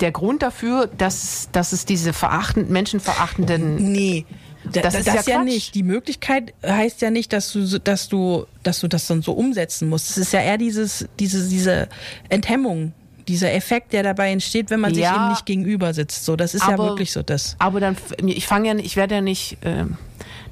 [0.00, 4.26] der Grund dafür, dass, dass es diese verachtend, menschenverachtenden Nee.
[4.72, 5.74] Da- Das Das, ist das ja ja, nicht.
[5.74, 9.88] Die Möglichkeit heißt ja nicht, dass du, dass du, dass du das dann so umsetzen
[9.88, 10.10] musst.
[10.10, 11.88] Es ist ja eher dieses, diese, diese
[12.28, 12.92] Enthemmung,
[13.26, 15.14] dieser Effekt, der dabei entsteht, wenn man sich Ja.
[15.16, 16.24] eben nicht gegenüber sitzt.
[16.24, 17.56] So, das ist ja Aber- wirklich so das.
[17.58, 19.96] Aber dann, ich fange ja, nicht- ich werde ja nicht, ähm,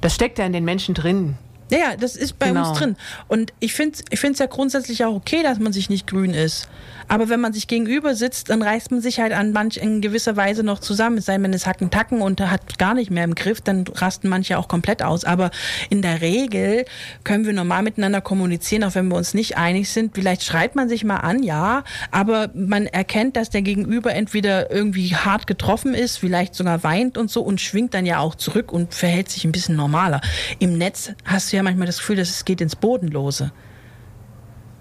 [0.01, 1.35] das steckt ja in den Menschen drin.
[1.69, 2.69] Ja, ja, das ist bei Genau.
[2.69, 2.95] uns drin.
[3.27, 6.33] Und ich finde es ich find's ja grundsätzlich auch okay, dass man sich nicht grün
[6.33, 6.67] ist.
[7.09, 10.35] Aber wenn man sich gegenüber sitzt, dann reißt man sich halt an manch in gewisser
[10.35, 11.17] Weise noch zusammen.
[11.17, 13.85] Es sei denn, man ist Hacken Tacken und hat gar nicht mehr im Griff, dann
[13.95, 15.23] rasten manche auch komplett aus.
[15.23, 15.51] Aber
[15.89, 16.83] in der Regel
[17.23, 20.15] können wir normal miteinander kommunizieren, auch wenn wir uns nicht einig sind.
[20.15, 25.15] Vielleicht schreit man sich mal an, ja, aber man erkennt, dass der Gegenüber entweder irgendwie
[25.15, 28.93] hart getroffen ist, vielleicht sogar weint und so und schwingt dann ja auch zurück und
[28.93, 30.19] verhält sich ein bisschen normaler.
[30.59, 33.51] Im Netz hast du ja manchmal das Gefühl, dass es geht ins Bodenlose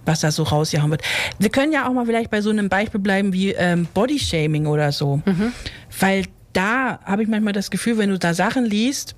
[0.07, 1.03] was da so rausgehauen wird.
[1.41, 4.93] Wir können ja auch mal vielleicht bei so einem Beispiel bleiben wie ähm, Bodyshaming oder
[4.93, 5.21] so.
[5.99, 9.17] Weil da habe ich manchmal das Gefühl, wenn du da Sachen liest,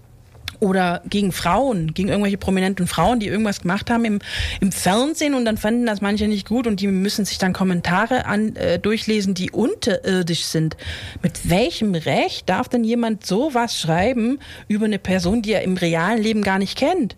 [0.60, 4.18] oder gegen Frauen, gegen irgendwelche prominenten Frauen, die irgendwas gemacht haben im,
[4.60, 8.26] im Fernsehen und dann fanden das manche nicht gut und die müssen sich dann Kommentare
[8.26, 10.76] an, äh, durchlesen, die unterirdisch sind.
[11.22, 16.20] Mit welchem Recht darf denn jemand sowas schreiben über eine Person, die er im realen
[16.20, 17.16] Leben gar nicht kennt?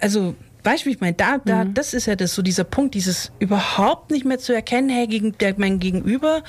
[0.00, 1.14] Also, weißt du, ich meine?
[1.14, 4.88] Da, da, das ist ja das, so dieser Punkt, dieses überhaupt nicht mehr zu erkennen,
[4.88, 6.42] hey, gegen, der, mein Gegenüber,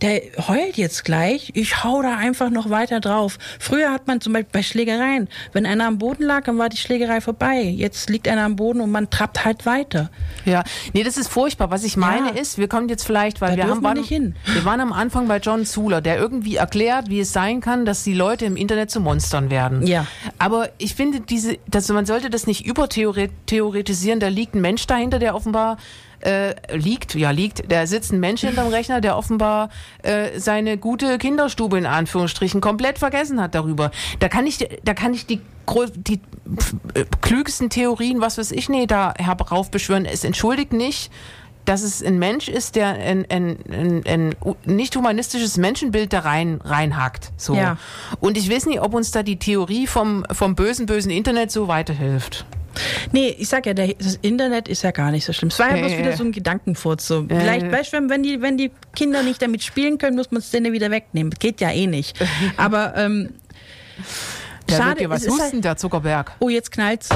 [0.00, 3.38] der heult jetzt gleich, ich hau da einfach noch weiter drauf.
[3.58, 6.76] Früher hat man zum Beispiel bei Schlägereien, wenn einer am Boden lag, dann war die
[6.76, 7.62] Schlägerei vorbei.
[7.62, 10.10] Jetzt liegt einer am Boden und man trappt halt weiter.
[10.44, 11.70] Ja, nee, das ist furchtbar.
[11.70, 12.34] Was ich meine Ja.
[12.40, 14.36] ist, wir kommen jetzt vielleicht, weil Da wir haben waren, nicht hin.
[14.52, 18.04] wir waren am Anfang bei John Zuler, der irgendwie erklärt, wie es sein kann, dass
[18.04, 19.86] die Leute im Internet zu Monstern werden.
[19.86, 20.06] Ja.
[20.38, 24.20] Aber ich finde diese, dass man sollte das nicht übertheoretisieren.
[24.20, 25.78] Da liegt ein Mensch dahinter, der offenbar
[26.20, 29.70] äh, liegt, ja liegt, da sitzt ein Mensch hinterm Rechner, der offenbar
[30.02, 33.90] äh, seine gute Kinderstube in Anführungsstrichen komplett vergessen hat darüber.
[34.18, 35.40] Da kann ich, da kann ich die,
[35.96, 36.20] die
[36.94, 40.04] äh, klügsten Theorien, was weiß ich, nee, da heraufbeschwören.
[40.06, 41.10] Es entschuldigt nicht,
[41.68, 46.60] dass es ein Mensch ist, der ein, ein, ein, ein nicht humanistisches Menschenbild da rein
[46.64, 47.30] reinhackt.
[47.36, 47.54] So.
[47.54, 47.76] Ja.
[48.20, 51.68] Und ich weiß nicht, ob uns da die Theorie vom, vom bösen, bösen Internet so
[51.68, 52.46] weiterhilft.
[53.12, 55.48] Nee, ich sag ja, der, das Internet ist ja gar nicht so schlimm.
[55.48, 57.06] Es war ja Äh, bloß wieder so ein Gedankenfurz.
[57.06, 57.24] So.
[57.28, 60.50] Vielleicht, weißt du, wenn, die, wenn die Kinder nicht damit spielen können, muss man es
[60.50, 61.32] denen wieder wegnehmen.
[61.38, 62.16] Geht ja eh nicht.
[62.56, 63.30] Aber ähm,
[64.66, 66.32] Da wird schade, dir was ist husten, halt, der Zuckerberg.
[66.40, 67.08] oh, jetzt knallt's.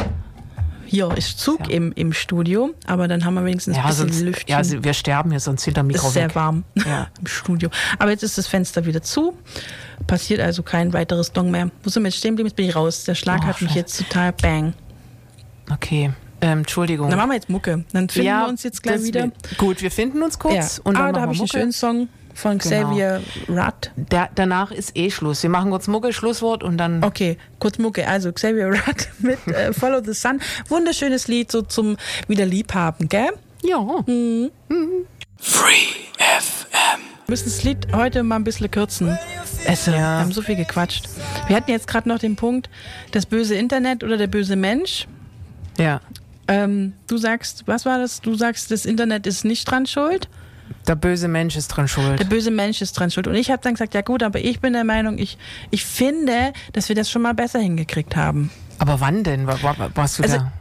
[0.85, 1.77] Hier ist Zug Ja.
[1.77, 4.49] im, im Studio, aber dann haben wir wenigstens ein Ja, bisschen sonst, Lüftchen.
[4.79, 6.35] ja, wir sterben hier sonst hinter Mikro ist sehr weg.
[6.37, 7.09] warm Ja.
[7.21, 7.71] im Studio.
[7.99, 9.35] Aber jetzt ist das Fenster wieder zu.
[10.07, 11.71] Passiert also kein weiteres Dong mehr.
[11.83, 12.49] Wo sind wir jetzt stehen geblieben?
[12.49, 13.05] Jetzt bin ich raus.
[13.05, 14.75] Der Schlag Oh, hat mich jetzt total bang.
[15.75, 16.11] Okay,
[16.41, 17.09] ähm, Entschuldigung.
[17.09, 17.85] Dann machen wir jetzt Mucke.
[17.93, 19.31] Dann finden wir uns jetzt gleich wieder.
[19.59, 20.83] Gut, wir finden uns kurz Ja.
[20.85, 22.89] und dann ah, da habe ich wir einen schönen Song von Genau.
[22.89, 23.91] Xavier Rudd.
[23.97, 25.43] Da, danach ist eh Schluss.
[25.43, 27.05] Wir machen kurz Mucke, Schlusswort und dann.
[27.05, 28.09] Okay, kurz Mucke.
[28.09, 30.41] Also Xavier Rudd mit äh, Follow the Sun.
[30.69, 31.97] Wunderschönes Lied so zum
[32.29, 33.31] wieder Liebhaben, gell?
[33.63, 33.79] Ja.
[35.39, 35.73] Free
[36.19, 37.01] FM.
[37.27, 39.17] Wir müssen das Lied heute mal ein bisschen kürzen.
[39.67, 39.97] Es, äh, Ja.
[39.97, 41.09] Wir haben so viel gequatscht.
[41.47, 42.69] Wir hatten jetzt gerade noch den Punkt,
[43.13, 45.07] das böse Internet oder der böse Mensch.
[45.79, 46.01] Ja.
[46.49, 48.21] Ähm, du sagst, was war das?
[48.21, 50.29] Du sagst, das Internet ist nicht dran schuld.
[50.89, 52.29] Der böse Mensch ist dran Der schuld.
[52.29, 53.27] böse Mensch ist dran schuld.
[53.29, 55.39] Und ich habe dann gesagt, ja gut, aber ich bin der Meinung, ich,
[55.71, 58.51] ich finde, dass wir das schon mal besser hingekriegt haben.
[58.79, 59.47] Aber wann denn?
[59.47, 59.59] War,
[59.95, 60.53] warst du Also- da?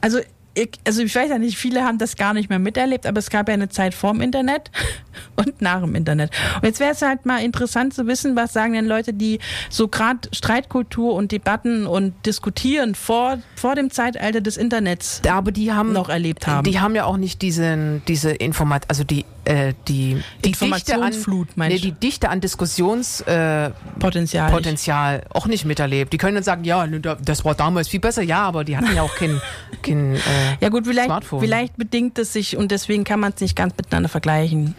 [0.00, 0.18] Also
[0.56, 3.28] ich, also ich weiß ja nicht, viele haben das gar nicht mehr miterlebt, aber es
[3.28, 4.70] gab ja eine Zeit vorm Internet
[5.36, 6.30] und nach dem Internet.
[6.56, 9.38] Und jetzt wäre es halt mal interessant zu wissen, was sagen denn Leute, die
[9.68, 15.72] so gerade Streitkultur und Debatten und Diskutieren vor, vor dem Zeitalter des Internets Aber die
[15.72, 16.64] haben noch erlebt haben.
[16.64, 21.60] Die haben ja auch nicht diesen, diese Informat, also die, äh, die, die Informationsflut, Dichte
[21.62, 24.50] an, nee, die Dichte an Diskussionspotenzial äh, Potenzial.
[24.50, 26.12] Potenzial auch nicht miterlebt.
[26.12, 28.94] Die können dann sagen, ja, da- das war damals viel besser, ja, aber die hatten
[28.94, 29.40] ja auch kein,
[29.82, 30.18] kein äh,
[30.60, 31.40] Ja gut, vielleicht, Smartphone.
[31.40, 34.74] vielleicht bedingt es sich und deswegen kann man es nicht ganz miteinander vergleichen.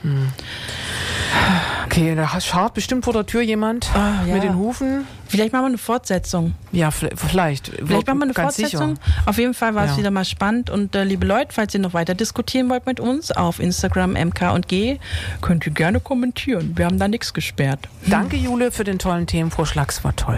[1.85, 4.33] Okay, da scharrt bestimmt vor der Tür jemand ja.
[4.33, 5.05] mit den Hufen.
[5.27, 6.53] Vielleicht machen wir eine Fortsetzung.
[6.71, 7.67] Ja, vielleicht.
[7.67, 8.95] Vielleicht machen wir eine Ganz Fortsetzung.
[8.95, 9.23] Sicher.
[9.25, 9.97] Auf jeden Fall war es Ja.
[9.97, 10.69] wieder mal spannend.
[10.69, 14.53] Und äh, liebe Leute, falls ihr noch weiter diskutieren wollt mit uns auf Instagram MK
[14.53, 14.99] und G,
[15.41, 16.73] könnt ihr gerne kommentieren.
[16.75, 17.87] Wir haben da nichts gesperrt.
[18.05, 19.89] Danke, Jule, für den tollen Themenvorschlag.
[19.91, 20.37] Es war toll.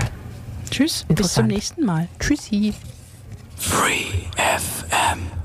[0.71, 2.07] Tschüss, bis zum nächsten Mal.
[2.19, 2.73] Tschüssi.
[3.57, 5.38] Free FM.